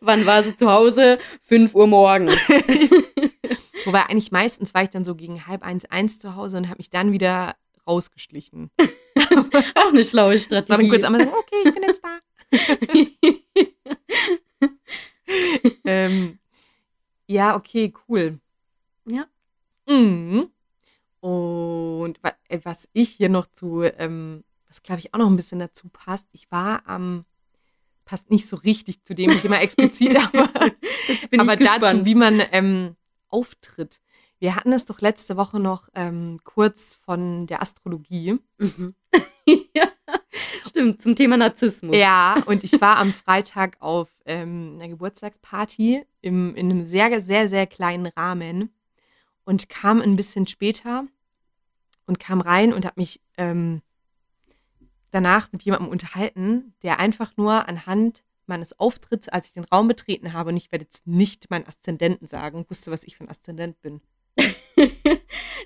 [0.00, 1.18] Wann war sie zu Hause?
[1.42, 2.32] 5 Uhr morgens.
[3.84, 6.78] Wobei eigentlich meistens war ich dann so gegen halb eins, eins zu Hause und habe
[6.78, 8.70] mich dann wieder rausgeschlichen.
[9.74, 10.88] Auch eine schlaue Das war dann Strategie.
[10.88, 12.18] kurz einmal sagen, okay, ich bin jetzt da.
[15.84, 16.38] ähm,
[17.26, 18.40] ja, okay, cool.
[19.06, 19.26] Ja.
[19.88, 20.48] Mhm.
[21.20, 22.18] Und
[22.48, 25.88] äh, was ich hier noch zu, ähm, was glaube ich auch noch ein bisschen dazu
[25.88, 27.24] passt, ich war am,
[28.04, 30.48] passt nicht so richtig zu dem Thema explizit, aber,
[31.38, 32.96] aber dazu, wie man ähm,
[33.28, 34.00] auftritt.
[34.40, 38.38] Wir hatten es doch letzte Woche noch ähm, kurz von der Astrologie.
[38.58, 38.94] Mhm.
[39.74, 39.86] ja,
[40.82, 41.96] stimmt, zum Thema Narzissmus.
[41.96, 47.48] Ja, und ich war am Freitag auf ähm, einer Geburtstagsparty im, in einem sehr, sehr,
[47.48, 48.72] sehr kleinen Rahmen
[49.44, 51.04] und kam ein bisschen später
[52.06, 53.82] und kam rein und habe mich ähm,
[55.10, 60.32] danach mit jemandem unterhalten, der einfach nur anhand meines Auftritts, als ich den Raum betreten
[60.32, 63.80] habe, und ich werde jetzt nicht meinen Aszendenten sagen, wusste, was ich für ein Aszendent
[63.82, 64.00] bin.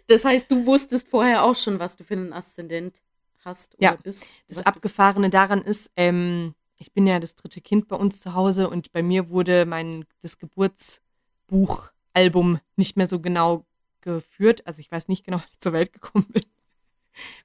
[0.09, 3.03] Das heißt, du wusstest vorher auch schon, was du für einen Aszendent
[3.47, 4.27] hast oder Ja, bist.
[4.49, 8.69] Das Abgefahrene daran ist, ähm, ich bin ja das dritte Kind bei uns zu Hause
[8.69, 13.65] und bei mir wurde mein das Geburtsbuchalbum nicht mehr so genau
[14.03, 14.67] geführt.
[14.67, 16.45] Also ich weiß nicht genau, wie ich zur Welt gekommen bin.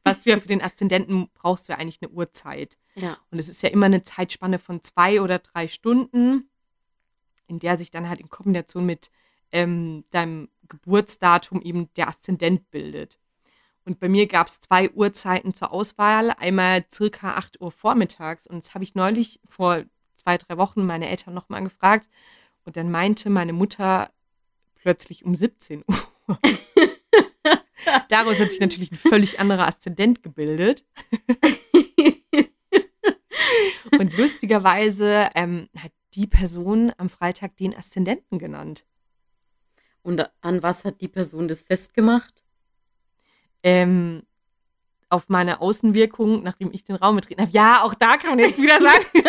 [0.04, 2.78] Was wir für den Aszendenten brauchst du ja eigentlich eine Uhrzeit.
[2.96, 3.18] Ja.
[3.32, 6.50] Und es ist ja immer eine Zeitspanne von zwei oder drei Stunden,
[7.48, 9.10] in der sich dann halt in Kombination mit
[9.54, 13.18] ähm, deinem Geburtsdatum eben der Aszendent bildet.
[13.86, 18.46] Und bei mir gab es zwei Uhrzeiten zur Auswahl, einmal circa 8 Uhr vormittags.
[18.48, 19.84] Und das habe ich neulich vor
[20.16, 22.08] zwei, drei Wochen meine Eltern nochmal gefragt.
[22.64, 24.12] Und dann meinte meine Mutter
[24.76, 25.98] plötzlich um 17 Uhr.
[28.10, 30.86] Daraus hat sich natürlich ein völlig anderer Aszendent gebildet.
[34.00, 38.86] Und lustigerweise ähm, hat die Person am Freitag den Aszendenten genannt.
[40.04, 42.44] Und an was hat die Person das festgemacht?
[43.64, 44.24] Ähm,
[45.10, 47.52] auf meine Außenwirkung, nachdem ich den Raum betreten habe.
[47.52, 49.06] Ja, auch da kann man jetzt wieder sagen.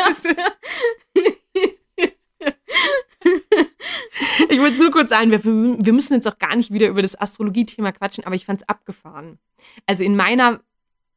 [4.48, 5.84] ich wollte es nur kurz einwerfen.
[5.84, 8.68] Wir müssen jetzt auch gar nicht wieder über das Astrologie-Thema quatschen, aber ich fand es
[8.68, 9.38] abgefahren.
[9.86, 10.60] Also in meiner,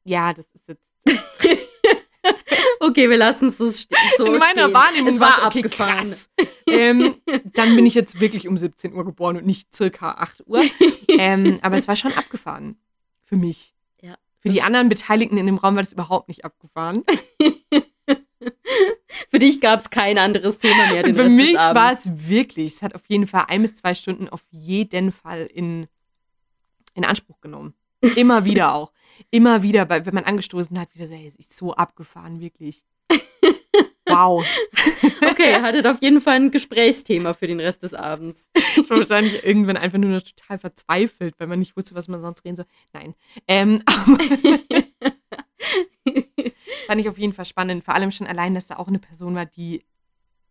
[0.03, 0.95] ja, das ist jetzt
[2.79, 4.73] Okay, wir lassen es so, so in meiner stehen.
[4.73, 6.09] Wahrnehmung es war okay, abgefahren.
[6.09, 6.29] krass.
[6.67, 7.15] ähm,
[7.53, 10.61] dann bin ich jetzt wirklich um 17 Uhr geboren und nicht circa 8 Uhr.
[11.09, 12.77] ähm, aber es war schon abgefahren.
[13.25, 13.73] Für mich.
[14.01, 17.03] Ja, Für die anderen Beteiligten in dem Raum war das überhaupt nicht abgefahren.
[19.29, 21.03] Für dich gab es kein anderes Thema mehr.
[21.03, 23.75] Und Den für Rest mich war es wirklich, es hat auf jeden Fall ein bis
[23.75, 25.87] zwei Stunden auf jeden Fall in,
[26.93, 27.73] in Anspruch genommen.
[28.15, 28.91] Immer wieder auch.
[29.31, 32.83] Immer wieder, weil, wenn man angestoßen hat, wieder so, hey, es ist so abgefahren, wirklich.
[34.07, 34.45] Wow.
[35.31, 38.47] Okay, ihr hattet auf jeden Fall ein Gesprächsthema für den Rest des Abends.
[38.53, 42.21] Ich war wahrscheinlich irgendwann einfach nur noch total verzweifelt, weil man nicht wusste, was man
[42.21, 42.65] sonst reden soll.
[42.93, 43.15] Nein.
[43.47, 44.17] Ähm, aber
[46.87, 47.83] fand ich auf jeden Fall spannend.
[47.83, 49.83] Vor allem schon allein, dass da auch eine Person war, die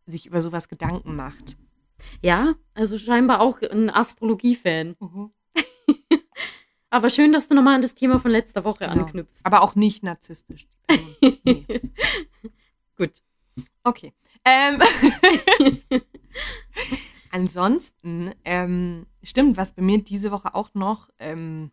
[0.06, 1.56] sich über sowas Gedanken macht.
[2.20, 4.96] Ja, also scheinbar auch ein Astrologie-Fan.
[6.90, 9.02] Aber schön, dass du nochmal an das Thema von letzter Woche Genau.
[9.04, 9.44] anknüpfst.
[9.44, 10.66] Aber auch nicht narzisstisch.
[11.44, 11.64] Nee.
[12.96, 13.22] Gut.
[13.84, 14.12] Okay.
[14.44, 14.80] Ähm,
[17.30, 21.70] ansonsten, ähm, stimmt, was bei mir diese Woche auch noch, ähm,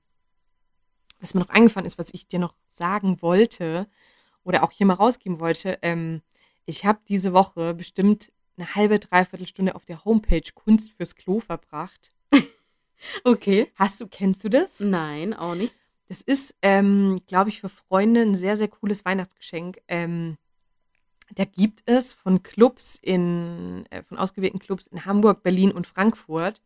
[1.20, 3.88] was mir noch eingefallen ist, was ich dir noch sagen wollte
[4.44, 6.22] oder auch hier mal rausgeben wollte, ähm,
[6.66, 11.40] ich habe diese Woche bestimmt eine halbe, dreiviertel Stunde auf der Homepage Kunst fürs Klo
[11.40, 12.12] verbracht.
[13.24, 13.72] Okay.
[13.78, 14.80] Hast du, kennst du das?
[14.80, 15.74] Nein, auch nicht.
[16.08, 19.82] Das ist, ähm, glaube ich, für Freunde ein sehr, sehr cooles Weihnachtsgeschenk.
[19.88, 20.38] Ähm,
[21.36, 26.62] da gibt es von Clubs in, äh, von ausgewählten Clubs in Hamburg, Berlin und Frankfurt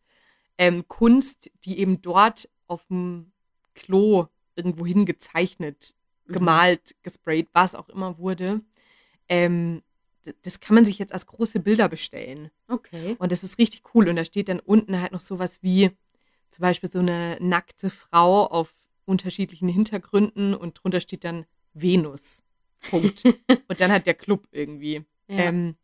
[0.57, 3.31] ähm, Kunst, die eben dort auf dem
[3.73, 5.95] Klo irgendwo hingezeichnet,
[6.27, 6.33] Mhm.
[6.33, 8.61] gemalt, gesprayt, was auch immer wurde.
[9.29, 9.83] Ähm,
[10.41, 12.49] das kann man sich jetzt als große Bilder bestellen.
[12.67, 13.15] Okay.
[13.19, 14.09] Und das ist richtig cool.
[14.09, 15.91] Und da steht dann unten halt noch sowas wie
[16.49, 18.73] zum Beispiel so eine nackte Frau auf
[19.05, 22.41] unterschiedlichen Hintergründen und drunter steht dann Venus.
[22.81, 23.23] Punkt.
[23.67, 25.03] und dann hat der Club irgendwie.
[25.27, 25.37] Ja.
[25.45, 25.75] Ähm,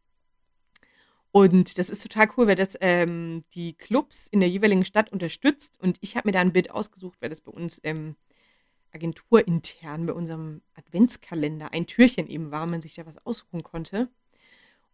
[1.31, 5.79] und das ist total cool, weil das ähm, die Clubs in der jeweiligen Stadt unterstützt.
[5.79, 8.15] Und ich habe mir da ein Bild ausgesucht, weil das bei uns ähm,
[8.91, 14.09] agenturintern bei unserem Adventskalender ein Türchen eben war, man sich da was aussuchen konnte.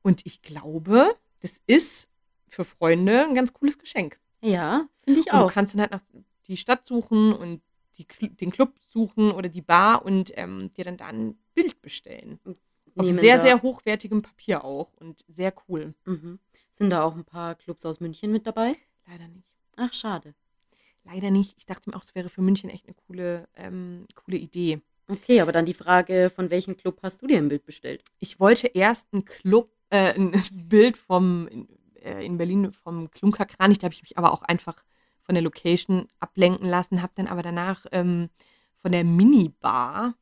[0.04, 2.08] Und ich glaube, das ist
[2.48, 4.20] für Freunde ein ganz cooles Geschenk.
[4.42, 5.52] ja, finde ich Und du auch.
[5.52, 6.04] kannst dann halt nach
[6.48, 7.62] die Stadt suchen und
[7.98, 12.40] die, den Club suchen oder die Bar und ähm, dir dann da ein Bild bestellen.
[12.96, 15.96] Auf sehr, da, sehr hochwertigem Papier auch und sehr cool.
[16.06, 16.40] Mhm.
[16.72, 18.76] Sind da auch ein paar Clubs aus München mit dabei?
[19.08, 19.48] Leider nicht.
[19.76, 20.36] Ach, schade.
[21.04, 21.56] Leider nicht.
[21.58, 24.82] Ich dachte mir auch, es wäre für München echt eine coole, ähm, coole Idee.
[25.08, 28.04] Okay, aber dann die Frage, von welchem Club hast du dir ein Bild bestellt?
[28.20, 31.68] Ich wollte erst ein Club, äh, ein Bild vom in,
[32.04, 34.84] äh, in Berlin vom Klunkerkranich, da habe ich mich aber auch einfach
[35.24, 38.30] von der Location ablenken lassen, habe dann aber danach ähm,
[38.82, 40.14] von der Minibar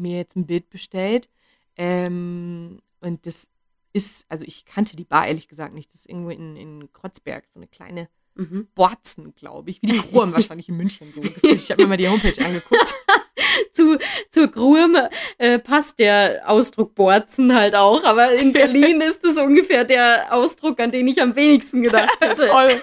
[0.00, 1.28] mir jetzt ein Bild bestellt.
[1.76, 3.48] Ähm, und das
[3.92, 5.92] ist, also ich kannte die Bar ehrlich gesagt nicht.
[5.92, 8.68] Das ist irgendwo in, in Kreuzberg, so eine kleine Mhm.
[8.74, 9.82] Borzen, glaube ich.
[9.82, 11.20] Wie die Kruam wahrscheinlich in München so.
[11.48, 12.94] Ich habe mir mal die Homepage angeguckt.
[13.72, 13.98] Zu,
[14.30, 14.96] zur Gruem
[15.38, 20.80] äh, passt der Ausdruck Borzen halt auch, aber in Berlin ist es ungefähr der Ausdruck,
[20.80, 22.46] an den ich am wenigsten gedacht hätte.
[22.46, 22.82] Voll.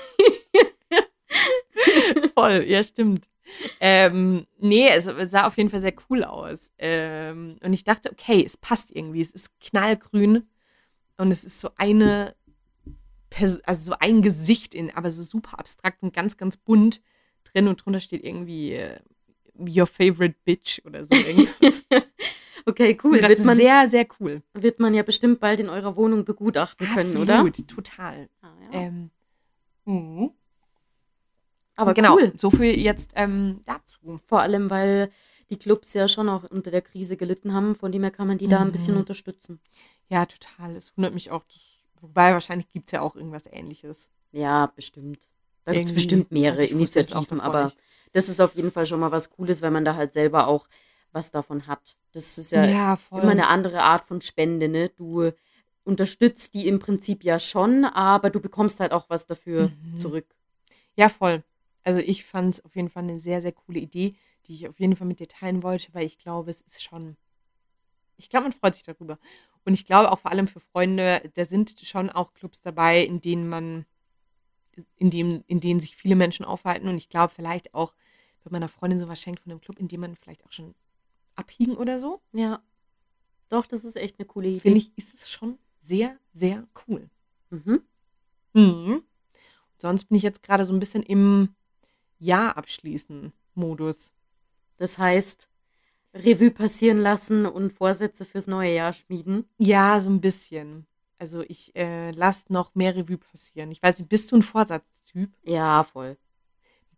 [2.36, 3.25] Voll, ja, stimmt.
[3.79, 6.69] Ähm, nee, es sah auf jeden Fall sehr cool aus.
[6.77, 9.21] Ähm, und ich dachte, okay, es passt irgendwie.
[9.21, 10.47] Es ist knallgrün
[11.17, 12.36] und es ist so eine,
[13.29, 17.02] Pers also so ein Gesicht in, aber so super abstrakt und ganz, ganz bunt
[17.43, 19.00] drin und drunter steht irgendwie äh,
[19.60, 21.83] Your favorite bitch oder so irgendwas.
[22.65, 23.21] Okay, cool.
[23.21, 24.41] dachte, Wird man, sehr, sehr cool.
[24.54, 27.52] wird man ja bestimmt bald in eurer Wohnung begutachten können, Absolut, oder?
[27.65, 28.29] total.
[28.41, 28.79] Ah, ja.
[28.81, 29.10] Ähm,
[29.85, 30.31] mhm.
[31.78, 32.34] Aber genau, cool.
[32.38, 34.19] so viel jetzt ähm, dazu.
[34.28, 35.10] Vor allem, weil
[35.50, 38.38] die Clubs ja schon auch unter der Krise gelitten haben, von dem her kann man
[38.38, 39.02] die da ein bisschen Mhm.
[39.02, 39.60] unterstützen.
[40.10, 40.75] Ja, total.
[40.75, 41.44] Es wundert mich auch.
[41.46, 41.62] Das,
[42.02, 44.10] wobei wahrscheinlich gibt es ja auch irgendwas ähnliches.
[44.34, 45.30] Ja, bestimmt.
[45.63, 47.78] Da gibt es bestimmt mehrere Also Initiativen, aber nicht.
[48.13, 50.67] das ist auf jeden Fall schon mal was Cooles, weil man da halt selber auch
[51.13, 51.96] was davon hat.
[52.13, 53.21] Das ist ja, voll.
[53.21, 54.90] immer eine andere Art von Spende, ne?
[54.90, 55.32] Du
[55.84, 59.98] unterstützt die im Prinzip ja schon, aber du bekommst halt auch was dafür Mhm.
[59.98, 60.25] zurück.
[60.96, 61.44] Ja, voll.
[61.88, 64.13] Also ich fand es auf jeden Fall eine sehr, sehr coole Idee,
[64.46, 67.15] die ich auf jeden Fall mit dir teilen wollte, weil ich glaube, es ist schon.
[68.17, 69.17] Ich glaube, man freut sich darüber.
[69.63, 73.21] Und ich glaube auch vor allem für Freunde, da sind schon auch Clubs dabei, in
[73.21, 73.85] denen man,
[74.98, 76.90] in, dem, in denen sich viele Menschen aufhalten.
[76.90, 77.94] Und ich glaube vielleicht auch,
[78.44, 80.75] wenn man einer Freundin sowas schenkt von einem Club, in dem man vielleicht auch schon
[81.35, 82.19] abhiegen oder so.
[82.33, 82.62] Ja.
[83.48, 84.60] Doch, das ist echt eine coole Idee.
[84.60, 87.10] Finde ich, ist es schon sehr, sehr cool.
[87.50, 87.81] Mhm.
[88.52, 89.04] Mhm.
[89.77, 91.56] Sonst bin ich jetzt gerade so ein bisschen im
[92.20, 94.12] Jahr abschließen Modus.
[94.78, 95.50] Das heißt,
[96.13, 99.46] Revue passieren lassen und Vorsätze fürs neue Jahr schmieden.
[99.58, 100.86] Ja, so ein bisschen.
[101.20, 103.72] Also ich äh, lasse noch mehr Revue passieren.
[103.72, 105.32] Ich weiß nicht, bist du ein Vorsatztyp?
[105.44, 106.18] Ja, voll.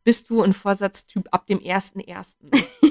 [0.04, 2.36] Bist du ein Vorsatztyp ab dem 1.1.?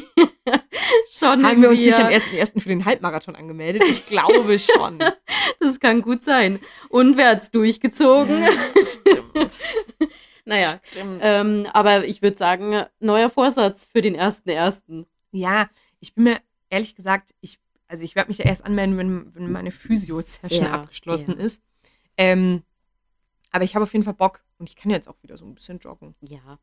[1.10, 2.18] Schon Haben wir uns nicht am ja.
[2.18, 2.60] 1.1.
[2.60, 3.82] für den Halbmarathon angemeldet?
[3.84, 4.98] Ich glaube schon.
[5.60, 6.60] Das kann gut sein.
[6.88, 8.44] Und wer hat's durchgezogen?
[8.84, 9.58] Stimmt.
[10.48, 11.20] Naja, Stimmt.
[11.22, 15.06] ähm, aber ich würde sagen, neuer Vorsatz für den ersten ersten.
[15.30, 15.68] Ja,
[16.00, 16.40] ich bin mir
[16.70, 20.72] ehrlich gesagt, ich, also ich werde mich ja erst anmelden, wenn, wenn meine Physio-Session Ja,
[20.72, 21.44] abgeschlossen ja.
[21.44, 21.62] ist.
[22.16, 22.62] Ähm,
[23.50, 25.54] aber ich habe auf jeden Fall Bock und ich kann jetzt auch wieder so ein
[25.54, 26.14] bisschen joggen.
[26.20, 26.58] Ja.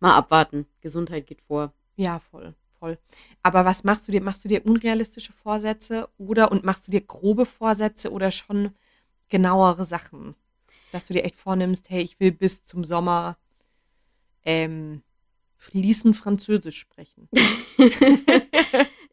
[0.00, 0.66] Mal abwarten.
[0.80, 1.72] Gesundheit geht vor.
[1.96, 2.98] Ja, voll, voll.
[3.44, 4.22] Aber was machst du dir?
[4.22, 8.74] Machst du dir unrealistische Vorsätze oder und machst du dir grobe Vorsätze oder schon
[9.28, 10.34] genauere Sachen?
[10.92, 13.36] Dass du dir echt vornimmst, hey, ich will bis zum Sommer
[14.44, 15.02] ähm,
[15.56, 17.28] fließend Französisch sprechen.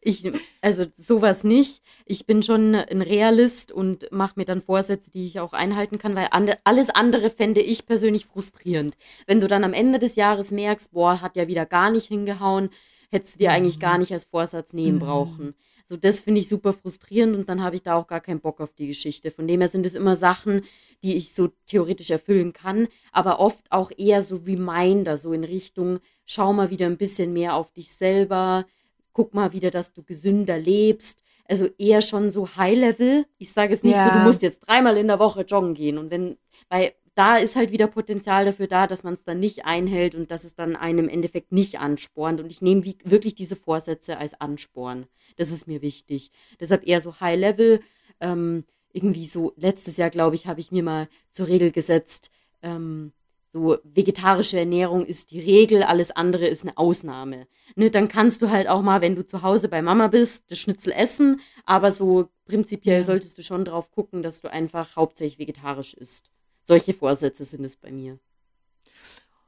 [0.00, 0.22] Ich,
[0.62, 1.82] also sowas nicht.
[2.06, 6.14] Ich bin schon ein Realist und mache mir dann Vorsätze, die ich auch einhalten kann,
[6.14, 8.96] weil ande, alles andere fände ich persönlich frustrierend.
[9.26, 12.70] Wenn du dann am Ende des Jahres merkst, boah, hat ja wieder gar nicht hingehauen,
[13.10, 13.80] hättest du dir eigentlich Mhm.
[13.80, 15.02] gar nicht als Vorsatz nehmen Mhm.
[15.02, 15.54] brauchen.
[15.88, 18.60] So, das finde ich super frustrierend und dann habe ich da auch gar keinen Bock
[18.60, 19.30] auf die Geschichte.
[19.30, 20.66] Von dem her sind es immer Sachen,
[21.02, 26.00] die ich so theoretisch erfüllen kann, aber oft auch eher so Reminder, so in Richtung,
[26.26, 28.66] schau mal wieder ein bisschen mehr auf dich selber,
[29.14, 31.22] guck mal wieder, dass du gesünder lebst.
[31.48, 33.24] Also eher schon so High-Level.
[33.38, 34.12] Ich sage jetzt nicht so, Ja.
[34.12, 35.96] du musst jetzt dreimal in der Woche joggen gehen.
[35.96, 36.36] Und wenn,
[36.68, 40.30] weil da ist halt wieder Potenzial dafür da, dass man es dann nicht einhält und
[40.30, 42.40] dass es dann einem im Endeffekt nicht anspornt.
[42.40, 45.06] Und ich nehme wie, wirklich diese Vorsätze als Ansporn.
[45.36, 46.30] Das ist mir wichtig.
[46.60, 47.80] Deshalb eher so High-Level.
[48.20, 52.30] Ähm, irgendwie so, letztes Jahr, glaube ich, habe ich mir mal zur Regel gesetzt,
[52.62, 53.12] ähm,
[53.46, 57.46] so vegetarische Ernährung ist die Regel, alles andere ist eine Ausnahme.
[57.76, 60.58] Ne, dann kannst du halt auch mal, wenn du zu Hause bei Mama bist, das
[60.58, 63.04] Schnitzel essen, aber so prinzipiell Ja.
[63.04, 66.30] solltest du schon drauf gucken, dass du einfach hauptsächlich vegetarisch isst.
[66.68, 68.18] Solche Vorsätze sind es bei mir.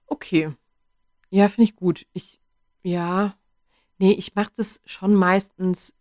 [0.06, 0.54] Okay.
[1.28, 2.06] Ja, finde ich gut.
[2.14, 2.40] Ich,
[2.82, 3.36] ja,
[3.98, 5.92] nee, ich mache das schon meistens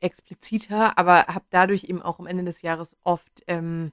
[0.00, 3.92] expliziter, aber habe dadurch eben auch am Ende des Jahres oft, ähm,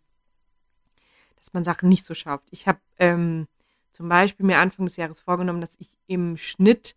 [1.35, 2.47] dass man Sachen nicht so schafft.
[2.51, 3.49] Ich habe ähm,
[3.91, 6.95] zum Beispiel mir Anfang des Jahres vorgenommen, dass ich im Schnitt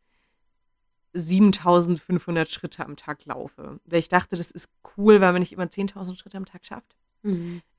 [1.12, 3.80] 7500 Schritte am Tag laufe.
[3.85, 6.95] Weil ich dachte, das ist cool, weil man nicht immer 10.000 Schritte am Tag schafft.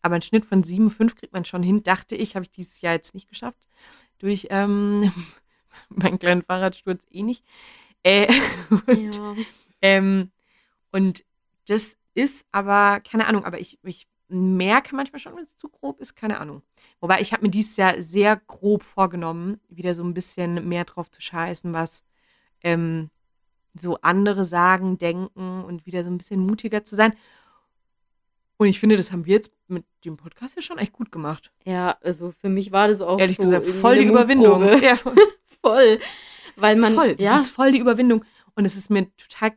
[0.03, 2.93] Aber einen Schnitt von 7,5 kriegt man schon hin, dachte ich, habe ich dieses Jahr
[2.93, 3.57] jetzt nicht geschafft.
[4.19, 5.11] Durch ähm,
[5.89, 7.43] meinen kleinen Fahrradsturz eh nicht.
[8.03, 8.31] Äh,
[8.87, 9.35] und, Ja.
[9.81, 10.31] ähm,
[10.91, 11.23] und
[11.67, 15.99] das ist aber, keine Ahnung, aber ich, ich merke manchmal schon, wenn es zu grob
[15.99, 16.61] ist, keine Ahnung.
[16.99, 21.09] Wobei ich habe mir dieses Jahr sehr grob vorgenommen, wieder so ein bisschen mehr drauf
[21.11, 22.03] zu scheißen, was
[22.61, 23.09] ähm,
[23.73, 27.13] so andere sagen, denken und wieder so ein bisschen mutiger zu sein.
[28.57, 31.51] Und ich finde, das haben wir jetzt mit dem Podcast ja schon echt gut gemacht.
[31.65, 34.63] ja, also für mich war das auch Ehrlich so gesagt, voll die Überwindung.
[34.81, 34.95] Ja,
[35.61, 35.99] voll.
[36.55, 37.15] Weil man, voll.
[37.15, 38.23] Das ja, ist voll die Überwindung.
[38.55, 39.53] Und es ist mir total,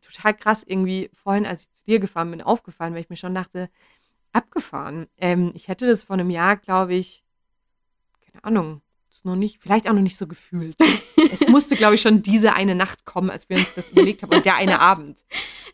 [0.00, 3.34] total krass irgendwie vorhin, als ich zu dir gefahren bin, aufgefallen, weil ich mir schon
[3.34, 3.68] dachte,
[4.32, 5.08] abgefahren.
[5.16, 7.24] Ähm, ich hätte das vor einem Jahr, glaube ich,
[8.20, 8.82] keine Ahnung,
[9.18, 10.76] das noch nicht, vielleicht auch noch nicht so gefühlt.
[11.32, 14.34] es musste, glaube ich, schon diese eine Nacht kommen, als wir uns das überlegt haben
[14.34, 15.18] und der eine Abend.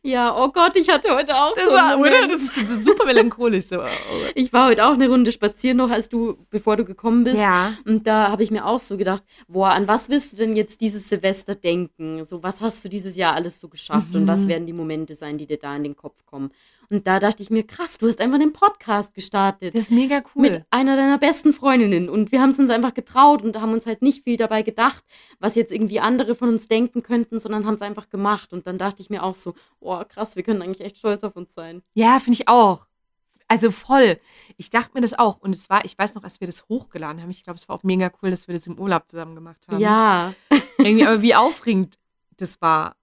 [0.02, 2.26] ja, oh Gott, ich hatte heute auch Das so war, oder?
[2.28, 3.66] Das ist, das ist super melancholisch.
[3.66, 3.82] So.
[4.34, 7.40] Ich war heute auch eine Runde spazieren noch, als du, bevor du gekommen bist.
[7.40, 7.74] Ja.
[7.86, 10.80] Und da habe ich mir auch so gedacht, boah, an was willst du denn jetzt
[10.80, 12.24] dieses Silvester denken?
[12.24, 14.28] So, was hast du dieses Jahr alles so geschafft und Mhm.
[14.28, 16.50] was werden die Momente sein, die dir da in den Kopf kommen?
[16.90, 19.74] Und da dachte ich mir, krass, du hast einfach einen Podcast gestartet.
[19.74, 20.42] Das ist mega cool.
[20.42, 22.08] Mit einer deiner besten Freundinnen.
[22.08, 25.04] Und wir haben es uns einfach getraut und haben uns halt nicht viel dabei gedacht,
[25.38, 28.52] was jetzt irgendwie andere von uns denken könnten, sondern haben es einfach gemacht.
[28.52, 31.36] Und dann dachte ich mir auch so, boah, krass, wir können eigentlich echt stolz auf
[31.36, 31.82] uns sein.
[31.94, 32.86] Ja, finde ich auch.
[33.46, 34.18] Also voll.
[34.56, 35.38] Ich dachte mir das auch.
[35.38, 37.76] Und es war, ich weiß noch, als wir das hochgeladen haben, ich glaube, es war
[37.76, 39.78] auch mega cool, dass wir das im Urlaub zusammen gemacht haben.
[39.78, 40.32] Ja.
[40.78, 41.98] Irgendwie, aber wie aufregend
[42.36, 42.96] das war.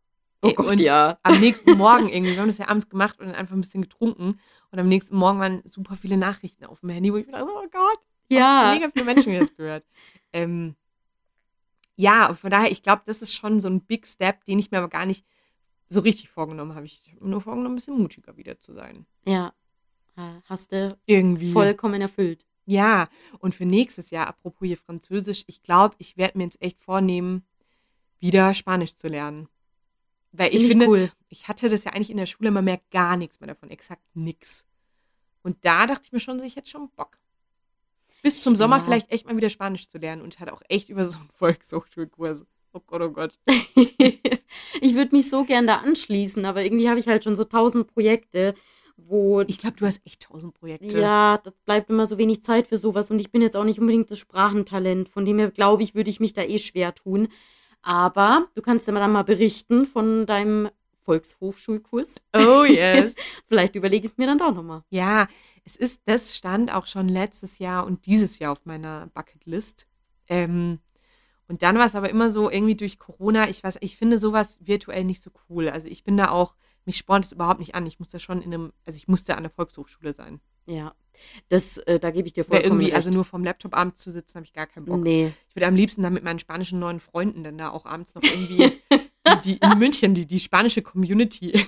[0.44, 1.20] Oh Gott, und ja.
[1.24, 3.82] am nächsten Morgen irgendwie, wir haben das ja abends gemacht und dann einfach ein bisschen
[3.84, 4.39] getrunken.
[4.72, 7.48] Und am nächsten Morgen waren super viele Nachrichten auf dem Handy, wo ich mir dachte,
[7.48, 8.72] oh Gott, Ja.
[8.74, 9.86] mega viele Menschen jetzt gehört.
[10.34, 10.76] Ähm,
[11.96, 14.80] ja, von daher, ich glaube, das ist schon so ein Big Step, den ich mir
[14.80, 15.26] aber gar nicht
[15.89, 16.86] so richtig vorgenommen habe.
[16.86, 19.06] Ich habe mir nur vorgenommen, ein bisschen mutiger wieder zu sein.
[19.26, 19.54] Ja.
[20.46, 21.52] Hast du Irgendwie.
[21.52, 22.46] vollkommen erfüllt.
[22.66, 26.80] Ja, und für nächstes Jahr, apropos hier Französisch, ich glaube, ich werde mir jetzt echt
[26.80, 27.44] vornehmen,
[28.20, 29.48] wieder Spanisch zu lernen.
[30.34, 31.11] Weil Das ich find finde, cool.
[31.29, 34.03] ich hatte das ja eigentlich in der Schule, man merkt gar nichts mehr davon, exakt
[34.13, 34.65] nix.
[35.43, 37.17] Und da dachte ich mir schon, so, ich hätte schon Bock.
[38.21, 38.84] Bis zum Sommer Ja.
[38.84, 41.29] vielleicht echt mal wieder Spanisch zu lernen und ich hatte auch echt über so einen
[41.38, 42.45] Volkshochschulkurs.
[42.73, 43.34] Oh Gott, oh Gott.
[44.82, 47.88] ich würde mich so gern da anschließen, aber irgendwie habe ich halt schon so tausend
[47.88, 48.53] Projekte,
[48.95, 50.99] wo Ich glaube, du hast echt tausend Projekte.
[50.99, 53.79] ja, das bleibt immer so wenig Zeit für sowas und ich bin jetzt auch nicht
[53.79, 57.27] unbedingt das Sprachentalent, von dem her glaube ich, würde ich mich da eh schwer tun.
[57.82, 60.69] Aber du kannst ja mal dann mal berichten von deinem
[61.03, 62.15] Volkshochschulkurs.
[62.34, 63.15] Oh yes.
[63.47, 64.84] Vielleicht überlege ich es mir dann doch nochmal.
[64.89, 65.27] Ja,
[65.65, 69.88] es ist, das stand auch schon letztes Jahr und dieses Jahr auf meiner Bucketlist.
[70.27, 70.79] Ähm,
[71.47, 74.57] und dann war es aber immer so, irgendwie durch Corona, ich weiß, ich finde sowas
[74.61, 75.69] virtuell nicht so cool.
[75.69, 76.55] Also ich bin da auch,
[76.86, 77.86] mich spornt es überhaupt nicht an.
[77.86, 80.39] Ich musste schon in einem, also ich musste an der Volkshochschule sein.
[80.72, 80.93] Ja,
[81.49, 82.95] das, äh, da gebe ich dir vollkommen irgendwie, recht.
[82.95, 85.01] also nur vom Laptop abends zu sitzen, habe ich gar keinen Bock.
[85.01, 85.34] nee.
[85.49, 88.24] Ich würde am liebsten dann mit meinen spanischen neuen Freunden dann da auch abends noch
[88.24, 91.51] irgendwie, die, die in München, die, die spanische Community.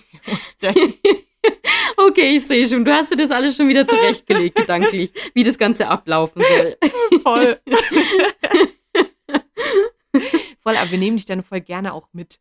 [1.97, 2.86] Okay, ich sehe schon.
[2.86, 6.78] Du hast dir das alles schon wieder zurechtgelegt, gedanklich, wie das Ganze ablaufen soll.
[7.22, 7.60] Voll.
[10.62, 12.39] voll, aber wir nehmen dich dann voll gerne auch mit.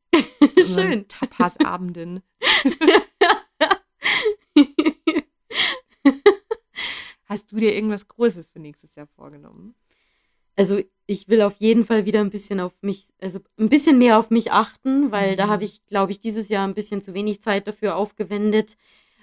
[0.59, 1.07] Schön.
[1.09, 2.23] Tapas-Abenden.
[7.33, 9.75] Hast du dir irgendwas Großes für nächstes Jahr vorgenommen?
[10.55, 14.19] Also ich will auf jeden Fall wieder ein bisschen auf mich, also ein bisschen mehr
[14.19, 15.51] auf mich achten, weil da Mhm.
[15.51, 18.77] habe ich, glaube ich, dieses Jahr ein bisschen zu wenig Zeit dafür aufgewendet.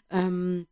[0.10, 0.66] Ähm,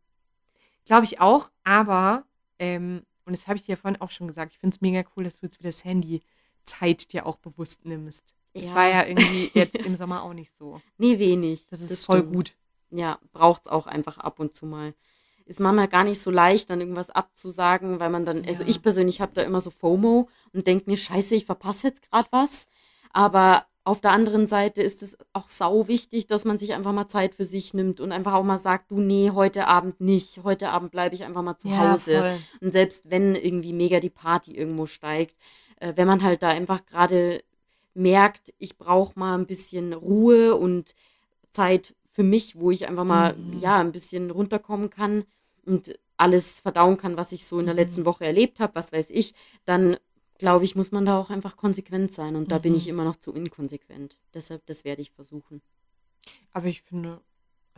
[0.84, 2.24] Glaube ich auch, aber,
[2.58, 5.04] ähm, und das habe ich dir ja vorhin auch schon gesagt, ich finde es mega
[5.16, 8.34] cool, dass du jetzt wieder das Handy-Zeit dir auch bewusst nimmst.
[8.54, 8.74] Das Ja.
[8.74, 10.80] war ja irgendwie jetzt im Sommer auch nicht so.
[10.96, 11.68] nee, wenig.
[11.70, 12.34] Das ist voll stimmt.
[12.34, 12.54] gut.
[12.90, 14.94] Ja, braucht es auch einfach ab und zu mal.
[15.48, 18.68] Ist manchmal gar nicht so leicht, dann irgendwas abzusagen, weil man dann, also Ja.
[18.68, 22.28] ich persönlich habe da immer so FOMO und denke mir, scheiße, ich verpasse jetzt gerade
[22.30, 22.66] was.
[23.12, 27.08] Aber auf der anderen Seite ist es auch sau wichtig, dass man sich einfach mal
[27.08, 30.40] Zeit für sich nimmt und einfach auch mal sagt, du, nee, heute Abend nicht.
[30.44, 32.18] Heute Abend bleibe ich einfach mal zu Hause.
[32.20, 32.38] voll.
[32.60, 35.36] Und selbst wenn irgendwie mega die Party irgendwo steigt,
[35.80, 37.42] äh, wenn man halt da einfach gerade
[37.94, 40.94] merkt, ich brauche mal ein bisschen Ruhe und
[41.52, 43.58] Zeit für mich, wo ich einfach mal Mhm.
[43.60, 45.24] ja ein bisschen runterkommen kann
[45.68, 47.80] und alles verdauen kann, was ich so in der Mhm.
[47.80, 49.96] letzten Woche erlebt habe, was weiß ich, dann
[50.38, 52.78] glaube ich, muss man da auch einfach konsequent sein und da bin Mhm.
[52.78, 54.18] ich immer noch zu inkonsequent.
[54.34, 55.62] Deshalb, das werde ich versuchen.
[56.52, 57.20] Aber ich finde,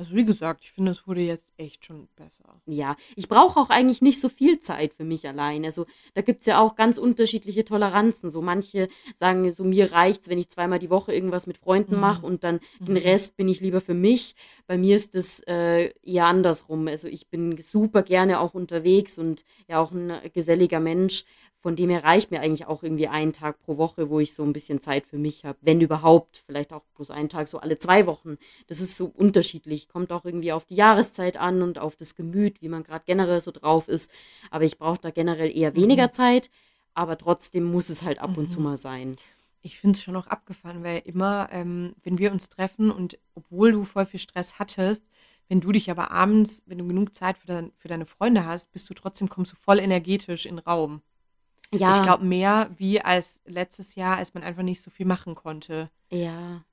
[0.01, 2.63] also wie gesagt, ich finde, es wurde jetzt echt schon besser.
[2.65, 5.63] Ja, ich brauche auch eigentlich nicht so viel Zeit für mich allein.
[5.67, 5.85] Also
[6.15, 8.31] da gibt es ja auch ganz unterschiedliche Toleranzen.
[8.31, 12.01] So manche sagen, so mir reicht's, wenn ich zweimal die Woche irgendwas mit Freunden Mhm.
[12.01, 13.01] mache und dann den Mhm.
[13.01, 14.35] Rest bin ich lieber für mich.
[14.67, 16.89] Bei mir ist das äh, eher andersrum.
[16.89, 21.25] Also ich bin super gerne auch unterwegs und ja auch ein geselliger Mensch.
[21.63, 24.43] Von dem her reicht mir eigentlich auch irgendwie ein Tag pro Woche, wo ich so
[24.43, 25.59] ein bisschen Zeit für mich habe.
[25.61, 28.39] Wenn überhaupt, vielleicht auch bloß einen Tag, so alle zwei Wochen.
[28.67, 29.87] Das ist so unterschiedlich.
[29.89, 33.43] Kommt auch irgendwie auf die Jahreszeit an und auf das Gemüt, wie man gerade generell
[33.43, 34.11] so drauf ist.
[34.51, 36.13] Aber ich brauche da generell eher weniger Mhm.
[36.13, 36.51] Zeit.
[36.95, 38.65] Aber trotzdem muss es halt ab und zu Mhm.
[38.65, 39.17] mal sein.
[39.61, 43.73] Ich finde es schon auch abgefahren, weil immer, ähm, wenn wir uns treffen und obwohl
[43.73, 45.03] du voll viel Stress hattest,
[45.49, 48.73] wenn du dich aber abends, wenn du genug Zeit für, dein, für deine Freunde hast,
[48.73, 51.03] bist du trotzdem, kommst du voll energetisch in den Raum.
[51.73, 55.35] Ja, Ich glaube mehr wie als letztes Jahr, als man einfach nicht so viel machen
[55.35, 55.91] konnte.
[56.11, 56.65] Ja.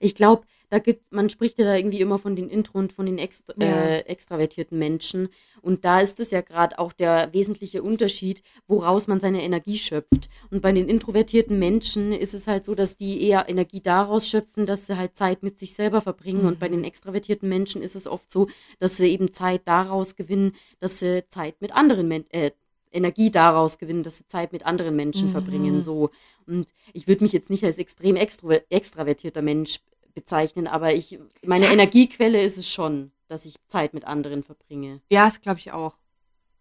[0.00, 3.06] Ich glaube, da gibt, man spricht ja da irgendwie immer von den Intro und von
[3.06, 5.28] den extra, äh, extravertierten Menschen.
[5.62, 10.28] Und da ist es ja gerade auch der wesentliche Unterschied, woraus man seine Energie schöpft.
[10.50, 14.66] Und bei den introvertierten Menschen ist es halt so, dass die eher Energie daraus schöpfen,
[14.66, 16.46] dass sie halt Zeit mit sich selber verbringen.
[16.46, 18.48] Und bei den extravertierten Menschen ist es oft so,
[18.80, 22.50] dass sie eben Zeit daraus gewinnen, dass sie Zeit mit anderen Menschen, äh,
[22.96, 25.32] Energie daraus gewinnen, dass sie Zeit mit anderen Menschen Mhm.
[25.32, 25.82] verbringen.
[25.82, 26.10] So.
[26.46, 29.80] Und ich würde mich jetzt nicht als extrem extravertierter Mensch
[30.14, 31.74] bezeichnen, aber ich, meine Sag's.
[31.74, 35.00] Energiequelle ist es schon, dass ich Zeit mit anderen verbringe.
[35.10, 35.96] Ja, das glaube ich auch.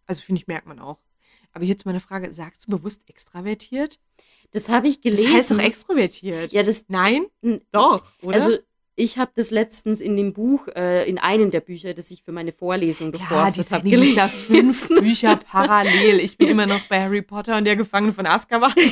[0.06, 1.00] Also finde ich, merkt man auch.
[1.54, 3.98] Aber jetzt meine Frage, sagst du bewusst extravertiert?
[4.52, 5.34] Das habe ich Das gelesen.
[5.34, 6.52] heißt doch extrovertiert.
[6.52, 7.28] Ja, das, Nein?
[7.72, 8.36] Doch, oder?
[8.36, 8.58] also
[8.96, 12.32] ich habe das letztens in dem Buch, äh, in einem der Bücher, das ich für
[12.32, 14.74] meine Vorlesung geforstet habe, liest da gelesen.
[14.74, 16.20] fünf Bücher parallel.
[16.22, 18.74] Ich bin immer noch bei Harry Potter und der Gefangene von Azkaban.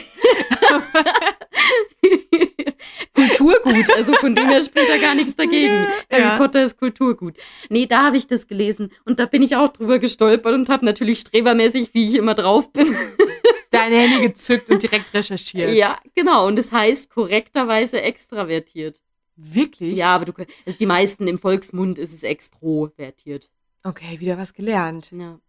[3.15, 5.87] Kulturgut, also von dem her spricht da gar nichts dagegen.
[6.11, 6.37] Harry Ja.
[6.37, 7.35] Potter ist Kulturgut.
[7.69, 10.85] Nee, da habe ich das gelesen und da bin ich auch drüber gestolpert und habe
[10.85, 12.93] natürlich strebermäßig, wie ich immer drauf bin.
[13.71, 15.73] Dein Handy gezückt und direkt recherchiert.
[15.73, 16.45] ja, genau.
[16.47, 19.01] Und das heißt korrekterweise extravertiert.
[19.35, 19.97] Wirklich?
[19.97, 20.33] Ja, aber du
[20.65, 23.49] also die meisten im Volksmund ist es extrovertiert.
[23.83, 25.11] Okay, wieder was gelernt.
[25.11, 25.39] Ja.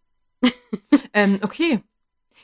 [1.13, 1.81] ähm, okay.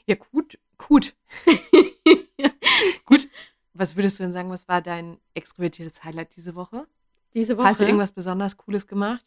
[0.06, 1.16] Ja, gut, gut.
[3.06, 3.28] gut.
[3.74, 6.88] Was würdest du denn sagen, was war dein extrovertiertes Highlight diese Woche?
[7.34, 7.68] Diese Woche.
[7.68, 9.24] Hast du irgendwas besonders Cooles gemacht?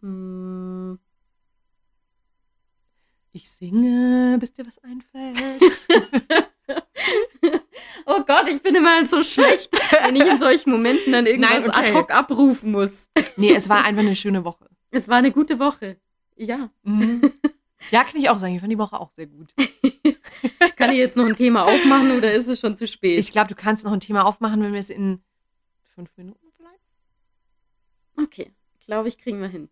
[0.00, 0.98] Hm,
[3.34, 5.62] Ich singe, bis dir was einfällt.
[8.06, 9.72] oh Gott, ich bin immer so schlecht,
[10.02, 11.78] wenn ich in solchen Momenten dann irgendwas Nein, okay.
[11.78, 13.08] ad hoc abrufen muss.
[13.36, 14.68] nee, es war einfach eine schöne Woche.
[14.90, 15.96] Es war eine gute Woche.
[16.36, 16.70] Ja.
[16.82, 17.32] Mhm.
[17.90, 18.54] Ja, kann ich auch sagen.
[18.54, 19.52] Ich fand die Woche auch sehr gut.
[20.76, 23.18] Kann ich jetzt noch ein Thema aufmachen oder ist es schon zu spät?
[23.18, 25.22] Ich glaube, du kannst noch ein Thema aufmachen, wenn wir es in
[25.94, 26.80] fünf Minuten vielleicht.
[28.16, 28.52] okay,
[28.84, 29.68] glaube ich, kriegen wir hin.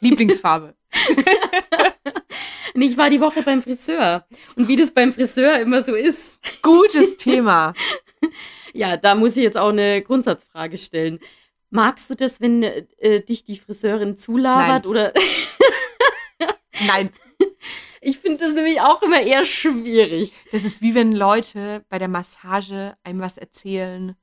[0.00, 0.74] Lieblingsfarbe.
[2.74, 4.26] Und ich war die Woche beim Friseur.
[4.56, 7.74] Und wie das beim Friseur immer so ist, Gutes Thema.
[8.72, 11.20] ja, da muss ich jetzt auch eine Grundsatzfrage stellen.
[11.70, 14.86] Magst du das, wenn äh, dich die Friseurin zulabert Nein.
[14.86, 15.12] oder
[16.86, 17.10] Nein,
[18.00, 20.32] ich finde das nämlich auch immer eher schwierig.
[20.52, 24.16] das ist wie wenn Leute bei der Massage einem was erzählen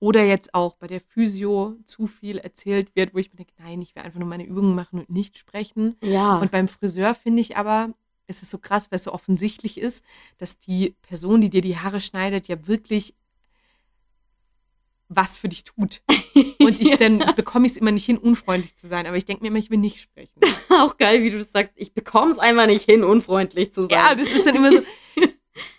[0.00, 3.80] oder jetzt auch bei der Physio zu viel erzählt wird, wo ich mir denke, nein,
[3.80, 5.96] ich will einfach nur meine Übungen machen und nicht sprechen.
[6.02, 6.38] Ja.
[6.38, 7.94] Und beim Friseur finde ich aber,
[8.26, 10.04] es ist so krass, weil es so offensichtlich ist,
[10.38, 13.14] dass die Person, die dir die Haare schneidet, ja wirklich
[15.08, 16.02] was für dich tut.
[16.58, 19.06] Und ich dann bekomme ich es immer nicht hin, unfreundlich zu sein.
[19.06, 20.40] Aber ich denke mir immer, ich will nicht sprechen.
[20.70, 21.72] auch geil, wie du das sagst.
[21.76, 23.90] Ich bekomme es einmal nicht hin, unfreundlich zu sein.
[23.90, 24.78] Ja, das ist dann immer so.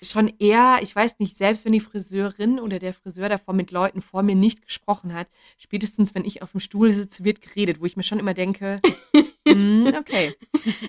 [0.01, 4.01] Schon eher, ich weiß nicht, selbst wenn die Friseurin oder der Friseur davor mit Leuten
[4.01, 7.85] vor mir nicht gesprochen hat, spätestens wenn ich auf dem Stuhl sitze, wird geredet, wo
[7.85, 8.81] ich mir schon immer denke,
[9.47, 10.33] hm, okay.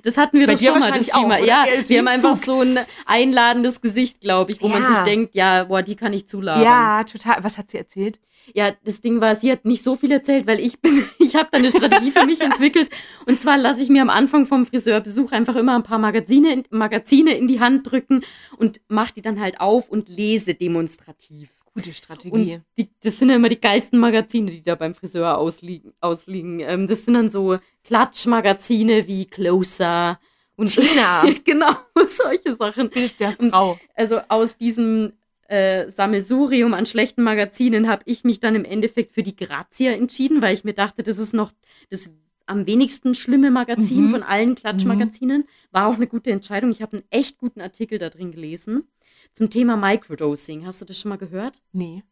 [0.04, 1.36] Das hatten wir Bei doch schon mal, das auch, Thema.
[1.38, 1.44] oder?
[1.44, 4.88] Ja, wir haben ein einfach so ein einladendes Gesicht, glaube ich, wo man Ja.
[4.88, 6.62] sich denkt, ja, boah, die kann ich zulabern.
[6.62, 7.42] Ja, total.
[7.42, 8.20] Was hat sie erzählt?
[8.54, 11.48] Ja, das Ding war, sie hat nicht so viel erzählt, weil ich bin, ich habe
[11.52, 12.90] da eine Strategie für mich entwickelt.
[13.26, 16.64] Und zwar lasse ich mir am Anfang vom Friseurbesuch einfach immer ein paar Magazine, in-
[16.70, 18.24] Magazine in die Hand drücken
[18.58, 21.50] und mache die dann halt auf und lese demonstrativ.
[21.74, 22.30] Gute Strategie.
[22.30, 25.92] Und die, das sind ja immer die geilsten Magazine, die da beim Friseur ausliegen.
[26.00, 26.60] ausliegen.
[26.60, 30.18] Ähm, das sind dann so Klatschmagazine wie Closer
[30.56, 31.24] und Tina.
[31.44, 31.70] genau
[32.08, 32.88] solche Sachen.
[32.88, 33.78] Bild der Frau.
[33.94, 35.12] Also aus diesem
[35.48, 40.42] äh, Sammelsurium an schlechten Magazinen habe ich mich dann im Endeffekt für die Grazia entschieden,
[40.42, 41.52] weil ich mir dachte, das ist noch
[41.90, 42.10] das
[42.46, 44.10] am wenigsten schlimme Magazin Mhm.
[44.10, 45.48] von allen Klatschmagazinen.
[45.72, 46.70] War auch eine gute Entscheidung.
[46.70, 48.86] Ich habe einen echt guten Artikel da drin gelesen
[49.32, 50.64] zum Thema Microdosing.
[50.64, 51.60] Hast du das schon mal gehört?
[51.72, 52.04] Nee.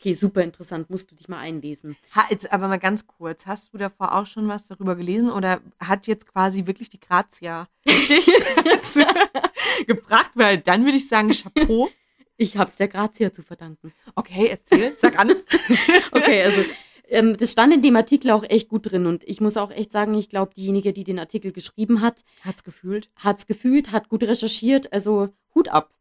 [0.00, 0.88] Okay, super interessant.
[0.90, 1.96] Musst du dich mal einlesen.
[2.14, 3.46] Ha, jetzt aber mal ganz kurz.
[3.46, 7.68] Hast du davor auch schon was darüber gelesen oder hat jetzt quasi wirklich die Grazia
[7.86, 8.26] dich
[9.86, 10.30] gebracht?
[10.34, 11.90] Weil dann würde ich sagen, Chapeau.
[12.36, 13.92] Ich habe es der Grazia zu verdanken.
[14.14, 15.32] Okay, erzähl, sag an.
[16.12, 16.62] Okay, also
[17.08, 19.92] ähm, das stand in dem Artikel auch echt gut drin und ich muss auch echt
[19.92, 23.10] sagen, ich glaube, diejenige, die den Artikel geschrieben hat, Hat's gefühlt.
[23.16, 25.92] hat es gefühlt, hat gut recherchiert, also Hut ab.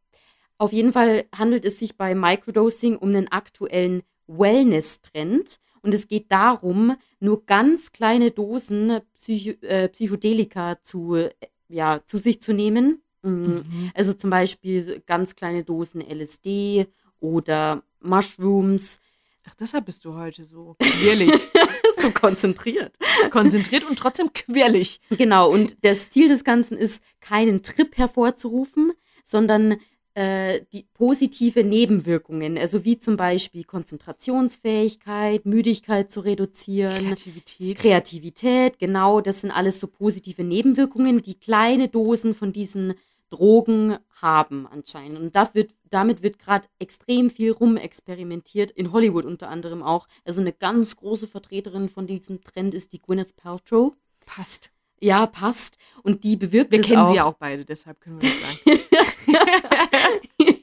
[0.58, 6.32] Auf jeden Fall handelt es sich bei Microdosing um einen aktuellen Wellness-Trend und es geht
[6.32, 11.30] darum, nur ganz kleine Dosen Psycho äh, Psychedelika zu, äh,
[11.68, 13.04] ja, zu sich zu nehmen.
[13.30, 13.92] Mm, Mhm.
[13.94, 16.88] Also zum Beispiel ganz kleine Dosen LSD
[17.20, 19.00] oder Mushrooms.
[19.48, 21.32] Ach, deshalb bist du heute so quirlig.
[22.02, 22.98] so konzentriert.
[23.32, 25.00] Konzentriert und trotzdem quirlig.
[25.10, 28.92] Genau, und das Ziel des Ganzen ist, keinen Trip hervorzurufen,
[29.24, 29.78] sondern
[30.16, 37.78] äh, die positive Nebenwirkungen, also wie zum Beispiel Konzentrationsfähigkeit, Müdigkeit zu reduzieren, Kreativität.
[37.78, 42.94] Kreativität, genau, das sind alles so positive Nebenwirkungen, die kleine Dosen von diesen
[43.30, 45.18] Drogen haben anscheinend.
[45.20, 50.08] Und da wird, damit wird gerade extrem viel rumexperimentiert, in Hollywood unter anderem auch.
[50.24, 53.94] Also eine ganz große Vertreterin von diesem Trend ist die Gwyneth Paltrow.
[54.26, 54.72] Passt.
[55.02, 55.78] Ja, passt.
[56.04, 57.10] Und die bewirkt Wir es kennen auch.
[57.10, 58.80] sie ja auch beide, deshalb können wir das sagen.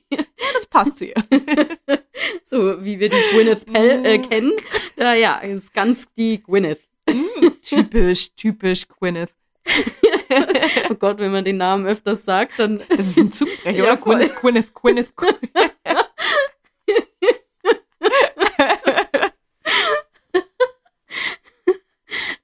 [0.54, 1.14] das passt zu ihr.
[2.44, 4.22] So wie wir die Gwyneth Pell äh, Mm.
[4.28, 4.52] kennen.
[4.96, 6.80] Ja, ja, ist ganz die Gwyneth.
[7.62, 9.32] typisch, typisch Gwyneth.
[10.90, 13.96] Oh Gott, wenn man den Namen öfters sagt, dann Das ist ein Zungenbrecher, Ja, oder?
[13.96, 15.38] Gwyneth, Gwyneth, Gwyneth, Gwyneth.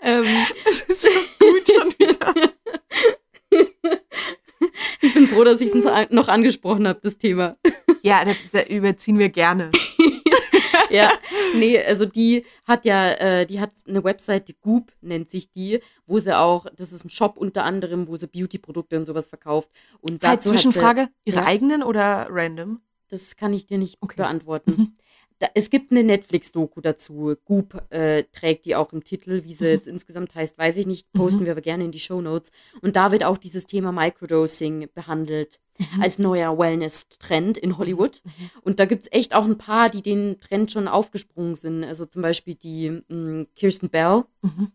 [0.01, 0.25] ähm,
[0.65, 1.09] Das ist so
[1.39, 2.35] gut schon wieder.
[5.01, 7.57] ich bin froh, dass ich es noch angesprochen habe, das Thema.
[8.03, 9.71] Ja, da, da überziehen wir gerne.
[10.91, 11.13] ja,
[11.55, 15.81] nee, also die hat ja, äh, die hat eine Website, die Goop nennt sich die,
[16.07, 19.71] wo sie auch, das ist ein Shop unter anderem, wo sie Beauty-Produkte und sowas verkauft.
[20.01, 21.47] Und Halt, dazu hat sie, Zwischenfrage, ihre Ja.
[21.47, 22.81] eigenen oder random?
[23.11, 24.17] das kann ich dir nicht Okay.
[24.17, 24.71] beantworten.
[24.77, 24.93] Mhm.
[25.39, 27.37] da, es gibt eine Netflix-Doku dazu.
[27.45, 29.45] Goop äh, trägt die auch im Titel.
[29.45, 29.71] Wie sie Mhm.
[29.71, 31.11] jetzt insgesamt heißt, weiß ich nicht.
[31.13, 31.45] Posten Mhm.
[31.47, 32.51] wir aber gerne in die Show Notes.
[32.83, 36.03] Und da wird auch dieses Thema Microdosing behandelt Mhm.
[36.03, 38.23] als neuer Wellness-Trend in Hollywood.
[38.25, 38.51] Mhm.
[38.63, 41.85] Und da gibt es echt auch ein paar, die den Trend schon aufgesprungen sind.
[41.85, 44.73] Also zum Beispiel die mh, Kirsten Bell Mhm.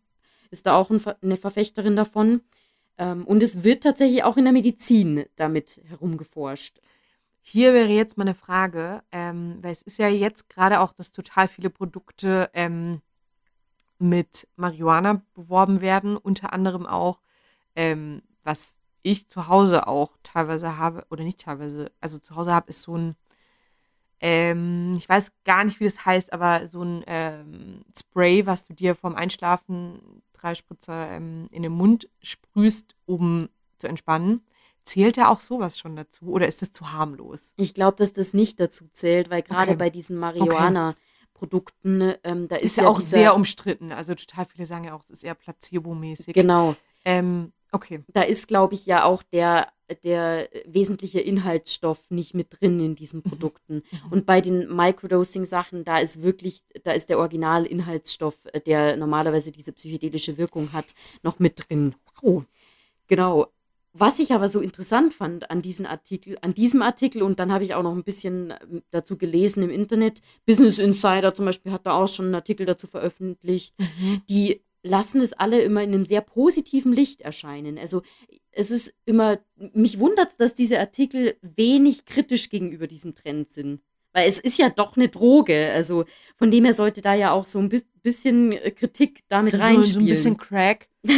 [0.49, 2.41] ist da auch ein, eine Verfechterin davon.
[2.97, 6.79] Ähm, und es wird tatsächlich auch in der Medizin damit herumgeforscht.
[7.41, 11.49] Hier wäre jetzt meine Frage, ähm, weil es ist ja jetzt gerade auch, dass total
[11.49, 13.01] viele Produkte ähm,
[13.99, 17.19] mit Marihuana beworben werden, unter anderem auch,
[17.75, 22.69] ähm, was ich zu Hause auch teilweise habe, oder nicht teilweise, also zu Hause habe,
[22.69, 23.15] ist so ein,
[24.19, 28.73] ähm, ich weiß gar nicht, wie das heißt, aber so ein ähm, Spray, was du
[28.73, 34.45] dir vorm Einschlafen drei Spritzer ähm, in den Mund sprühst, um zu entspannen.
[34.85, 37.53] Zählt da auch sowas schon dazu oder ist das zu harmlos?
[37.55, 39.77] Ich glaube, dass das nicht dazu zählt, weil gerade Okay.
[39.77, 43.91] bei diesen Marihuana-Produkten, ähm, da ist, Ist ja ja auch dieser, sehr umstritten.
[43.93, 46.33] Also total viele sagen ja auch, es ist eher placebo-mäßig.
[46.33, 46.75] Genau.
[47.05, 48.03] Ähm, okay.
[48.13, 49.67] Da ist, glaube ich, ja auch der,
[50.03, 53.29] der wesentliche Inhaltsstoff nicht mit drin in diesen Mhm.
[53.29, 53.83] Produkten.
[54.09, 59.73] Und bei den Microdosing-Sachen, da ist wirklich, da ist der Originalinhaltsstoff, äh, der normalerweise diese
[59.73, 60.93] psychedelische Wirkung hat,
[61.23, 61.95] noch mit drin.
[62.21, 62.45] Wow.
[63.07, 63.47] Genau.
[63.95, 67.63] Was ich aber so interessant fand an diesen Artikel, an diesem Artikel, und dann habe
[67.63, 71.85] ich auch noch ein bisschen ähm, dazu gelesen im Internet, Business Insider zum Beispiel hat
[71.85, 73.75] da auch schon einen Artikel dazu veröffentlicht,
[74.29, 77.77] die lassen es alle immer in einem sehr positiven Licht erscheinen.
[77.79, 78.01] Also
[78.51, 79.39] es ist immer,
[79.73, 83.81] mich wundert dass diese Artikel wenig kritisch gegenüber diesem Trend sind.
[84.15, 85.71] Weil es ist ja doch eine Droge.
[85.73, 86.05] Also
[86.37, 89.57] von dem her sollte da ja auch so ein bis- bisschen äh, Kritik damit So,
[89.57, 89.93] reinspielen.
[89.93, 90.87] so ein bisschen Crack.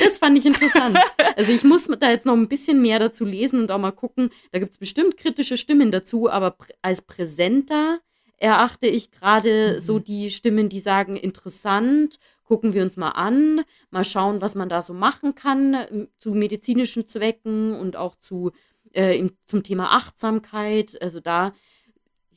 [0.00, 0.98] Das fand ich interessant.
[1.36, 4.30] Also ich muss da jetzt noch ein bisschen mehr dazu lesen und auch mal gucken.
[4.52, 8.00] Da gibt es bestimmt kritische Stimmen dazu, aber prä als präsenter
[8.36, 9.80] erachte ich gerade Mhm.
[9.80, 14.68] so die Stimmen, die sagen, interessant, gucken wir uns mal an, mal schauen, was man
[14.68, 18.52] da so machen kann ähm, zu medizinischen Zwecken und auch zu,
[18.92, 21.00] äh, im, zum Thema Achtsamkeit.
[21.02, 21.54] Also da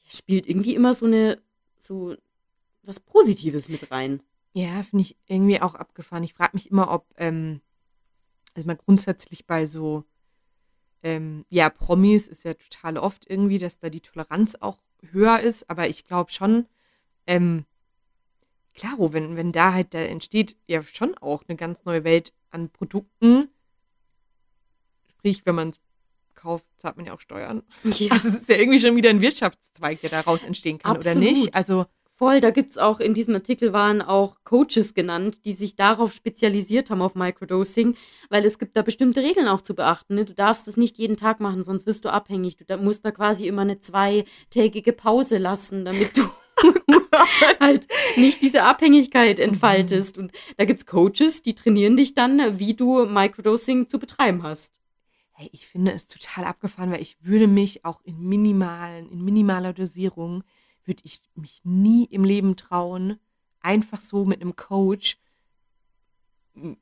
[0.08, 1.41] spielt irgendwie immer so eine,
[1.78, 2.16] so
[2.84, 4.22] was Positives mit rein.
[4.54, 6.24] Ja, finde ich irgendwie auch abgefahren.
[6.24, 7.62] Ich frage mich immer, ob, ähm,
[8.56, 10.06] also mal grundsätzlich bei so,
[11.04, 14.80] ähm, ja, Promis ist ja total oft irgendwie, dass da die Toleranz auch
[15.12, 16.66] höher ist, aber ich glaube schon,
[17.28, 17.66] ähm,
[18.74, 22.70] klaro, wenn, wenn da halt, da entsteht ja schon auch eine ganz neue Welt an
[22.70, 23.50] Produkten.
[25.10, 25.80] Sprich, wenn man es
[26.36, 27.64] kauft, zahlt man ja auch Steuern.
[27.84, 28.12] Ja.
[28.12, 31.30] Also es ist ja irgendwie schon wieder ein Wirtschaftszweig, der daraus entstehen kann, oder Absolut.
[31.30, 31.56] nicht?
[31.56, 31.86] Also,
[32.20, 36.11] Voll, da gibt es auch, in diesem Artikel waren auch Coaches genannt, die sich darauf
[36.11, 37.95] spezialisiert haben, auf Microdosing,
[38.30, 40.15] weil es gibt da bestimmte Regeln auch zu beachten.
[40.15, 40.26] Ne?
[40.26, 42.57] Du darfst es nicht jeden Tag machen, sonst wirst du abhängig.
[42.57, 46.24] Du da, musst da quasi immer eine zweitägige Pause lassen, damit du
[47.61, 50.17] halt nicht diese Abhängigkeit entfaltest.
[50.17, 54.82] Und da gibt es Coaches, die trainieren dich dann, wie du Microdosing zu betreiben hast.
[55.32, 59.72] Hey, ich finde es total abgefahren, weil ich würde mich auch in minimalen, in minimaler
[59.72, 60.43] Dosierung,
[60.86, 63.19] würde ich mich nie im Leben trauen,
[63.61, 65.17] einfach so mit einem Coach
[66.55, 66.77] m,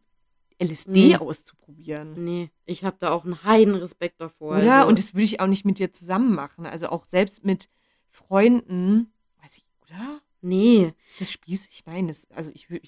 [0.61, 1.15] LSD Nee.
[1.17, 2.23] auszuprobieren.
[2.23, 4.57] Nee, ich habe da auch einen heiden Respekt davor.
[4.57, 4.77] Oder?
[4.77, 6.65] Also, Und das würde ich auch nicht mit dir zusammen machen.
[6.65, 7.69] Also auch selbst mit
[8.09, 10.21] Freunden, weiß ich, oder?
[10.41, 11.81] nee, Ist das spießig?
[11.85, 12.87] Nein, das, also ich würde,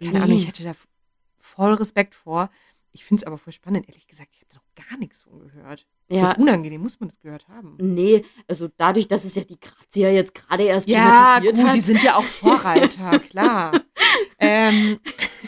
[0.00, 0.42] keine Ahnung, Nee.
[0.42, 0.74] ich hätte da
[1.38, 2.50] voll Respekt vor.
[2.92, 4.30] Ich finde es aber voll spannend, ehrlich gesagt.
[4.34, 5.86] Ich habe da noch gar nichts von gehört.
[6.12, 6.28] Ist Ja.
[6.28, 6.80] das unangenehm?
[6.82, 7.76] Muss man das gehört haben?
[7.80, 11.74] Nee, also dadurch, dass es ja die Grazia jetzt gerade erst Ja, thematisiert gut, hat,
[11.74, 13.72] die sind ja auch Vorreiter, klar.
[14.38, 14.98] ähm,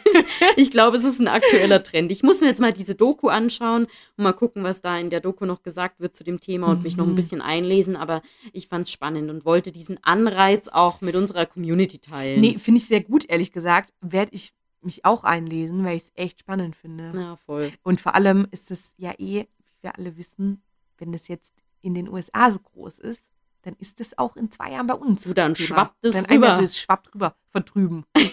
[0.57, 2.11] ich glaube, es ist ein aktueller Trend.
[2.13, 3.85] Ich muss mir jetzt mal diese Doku anschauen
[4.17, 6.83] und mal gucken, was da in der Doku noch gesagt wird zu dem Thema und
[6.83, 7.17] mich noch ein Mhm.
[7.17, 7.97] bisschen einlesen.
[7.97, 12.41] Aber ich fand es spannend und wollte diesen Anreiz auch mit unserer Community teilen.
[12.41, 13.93] nee, finde ich sehr gut, ehrlich gesagt.
[14.01, 17.13] Werde ich mich auch einlesen, weil ich es echt spannend finde.
[17.15, 17.73] Ja, voll.
[17.83, 19.47] Und vor allem ist es ja eh,
[19.85, 20.63] wir alle wissen,
[20.99, 23.25] wenn das jetzt in den USA so groß ist,
[23.63, 25.23] dann ist es auch in zwei Jahren bei uns.
[25.25, 26.49] Du, dann schwappt es dann rüber.
[26.49, 28.05] Einfach, das schwappt rüber, von drüben.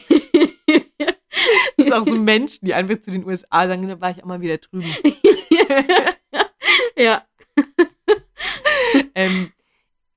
[1.78, 4.28] Das ist auch so Menschen, die einfach zu den USA sagen, da war ich auch
[4.28, 4.94] mal wieder drüben.
[6.96, 7.26] ja.
[9.16, 9.52] ähm,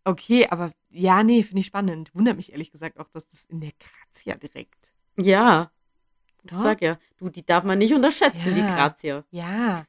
[0.04, 2.14] okay, aber ja, nee, finde ich spannend.
[2.14, 4.76] Wundert mich ehrlich gesagt auch, dass das in der Grazia direkt.
[5.16, 5.70] Ja.
[6.44, 6.58] Doch.
[6.58, 8.74] sag ja, du, die darf man nicht unterschätzen, die Ja.
[8.74, 9.24] Grazia.
[9.30, 9.86] Ja.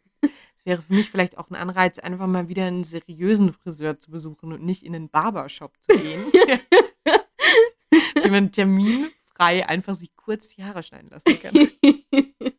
[0.66, 4.51] Wäre für mich vielleicht auch ein Anreiz, einfach mal wieder einen seriösen Friseur zu besuchen
[4.51, 6.26] und nicht in einen Barbershop zu gehen.
[8.24, 11.53] Wie man terminfrei einfach sich kurz die Haare schneiden lassen kann.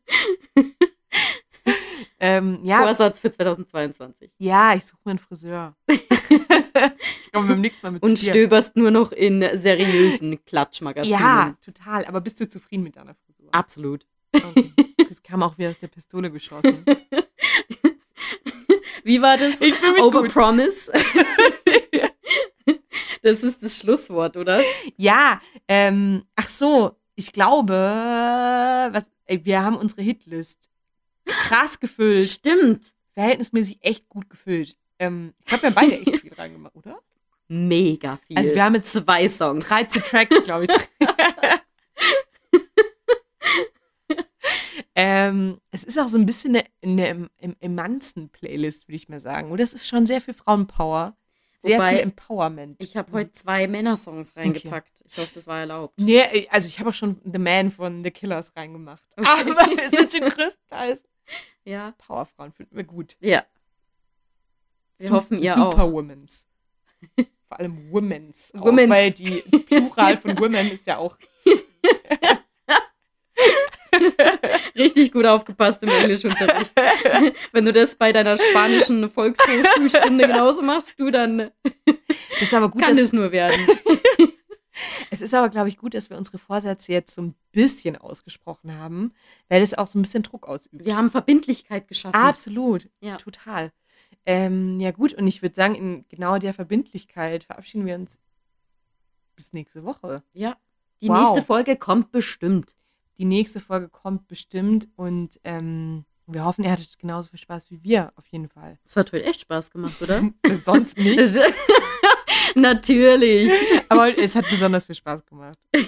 [2.21, 4.31] ähm, Ja, Vorsatz für 2022.
[4.39, 5.75] ja, ich suche mir einen Friseur.
[7.33, 11.19] Komm beim nächsten Mal mit Und stöberst nur noch in seriösen Klatschmagazinen.
[11.19, 12.05] Ja, total.
[12.05, 13.49] Aber bist du zufrieden mit deiner Frisur?
[13.51, 14.07] Absolut.
[14.33, 14.73] Okay.
[15.09, 16.85] Das kam auch wie aus der Pistole geschossen.
[19.07, 19.61] Wie war das?
[19.61, 20.17] Ich fühl mich gut.
[20.17, 20.93] Overpromise.
[23.23, 24.61] das ist das Schlusswort, oder?
[24.97, 30.59] Ja, ähm, ach so, ich glaube, was, ey, wir haben unsere Hitlist
[31.25, 32.95] krass gefüllt, Stimmt.
[33.15, 34.77] verhältnismäßig echt gut gefüllt.
[34.99, 36.99] Ähm, ich glaube, wir haben beide echt viel reingemacht, oder?
[37.47, 38.37] Mega viel.
[38.37, 39.69] Also wir haben jetzt zwei Songs.
[39.69, 40.71] 13 Tracks, glaube ich.
[44.97, 49.51] ähm, es ist auch so ein bisschen eine, eine Em- Emanzen-Playlist, würde ich mal sagen.
[49.53, 51.17] Oder es ist schon sehr viel Frauenpower.
[51.63, 52.83] Sehr Wobei, viel Empowerment.
[52.83, 55.03] Ich habe heute zwei Männersongs reingepackt.
[55.07, 55.99] Ich hoffe, das war erlaubt.
[56.01, 59.03] Nee, also ich habe auch schon The Man von The Killers reingemacht.
[59.17, 59.27] Okay.
[59.51, 61.03] Aber es sind schon größtenteils
[61.65, 61.93] Ja.
[61.99, 63.17] Powerfrauen, finden wir gut.
[63.21, 63.45] Ja.
[64.99, 65.73] Wir Su- hoffen, ihr auch.
[65.73, 66.45] Superwomens.
[67.49, 68.55] Vor allem Womens.
[68.55, 68.91] auch, Womens.
[68.91, 71.17] Weil die das Plural von Women ist ja auch.
[74.77, 76.73] Richtig gut aufgepasst im Englischunterricht.
[77.53, 81.51] Wenn du das bei deiner spanischen Volkshochschulstunde genauso machst, du, dann
[81.85, 83.57] Das ist aber gut, kann es nur werden.
[85.11, 88.77] es ist aber, glaube ich, gut, dass wir unsere Vorsätze jetzt so ein bisschen ausgesprochen
[88.77, 89.13] haben,
[89.49, 90.85] weil es auch so ein bisschen Druck ausübt.
[90.85, 92.17] Wir haben Verbindlichkeit geschaffen.
[92.17, 92.89] Absolut.
[93.01, 93.17] Ja.
[93.17, 93.73] Total.
[94.25, 98.11] Ähm, ja, gut, und ich würde sagen, in genau der Verbindlichkeit verabschieden wir uns
[99.37, 100.23] bis nächste Woche.
[100.33, 100.57] Ja.
[101.01, 101.21] Die Wow.
[101.21, 102.75] nächste Folge kommt bestimmt.
[103.19, 107.83] Die nächste Folge kommt bestimmt und ähm, wir hoffen, ihr hattet genauso viel Spaß wie
[107.83, 108.79] wir, auf jeden Fall.
[108.85, 110.23] Das hat heute echt Spaß gemacht, oder?
[110.65, 111.35] Sonst nicht.
[112.55, 113.53] Natürlich.
[113.89, 115.59] Aber es hat besonders viel Spaß gemacht.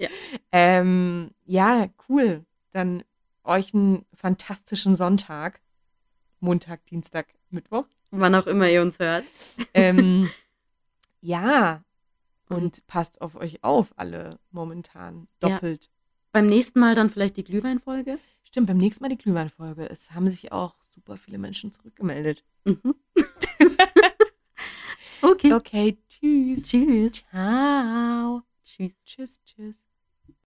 [0.00, 0.08] Ja.
[0.50, 2.46] Ähm, ja, cool.
[2.72, 3.04] Dann
[3.44, 5.60] euch einen fantastischen Sonntag.
[6.40, 7.84] Montag, Dienstag, Mittwoch.
[8.10, 9.26] Wann auch immer ihr uns hört.
[9.74, 10.30] Ähm,
[11.20, 11.84] ja.
[12.48, 15.28] Und passt auf euch auf, alle momentan.
[15.44, 15.60] Ja.
[16.32, 18.18] Beim nächsten Mal dann vielleicht die Glühweinfolge.
[18.44, 19.88] Stimmt, beim nächsten Mal die Glühweinfolge.
[19.88, 22.44] Es haben sich auch super viele Menschen zurückgemeldet.
[22.64, 22.94] Mhm.
[25.22, 25.52] okay.
[25.52, 26.62] Okay, tschüss.
[26.62, 27.24] Tschüss.
[27.30, 28.42] Ciao.
[28.62, 28.92] Tschüss.
[29.04, 29.89] Tschüss, tschüss.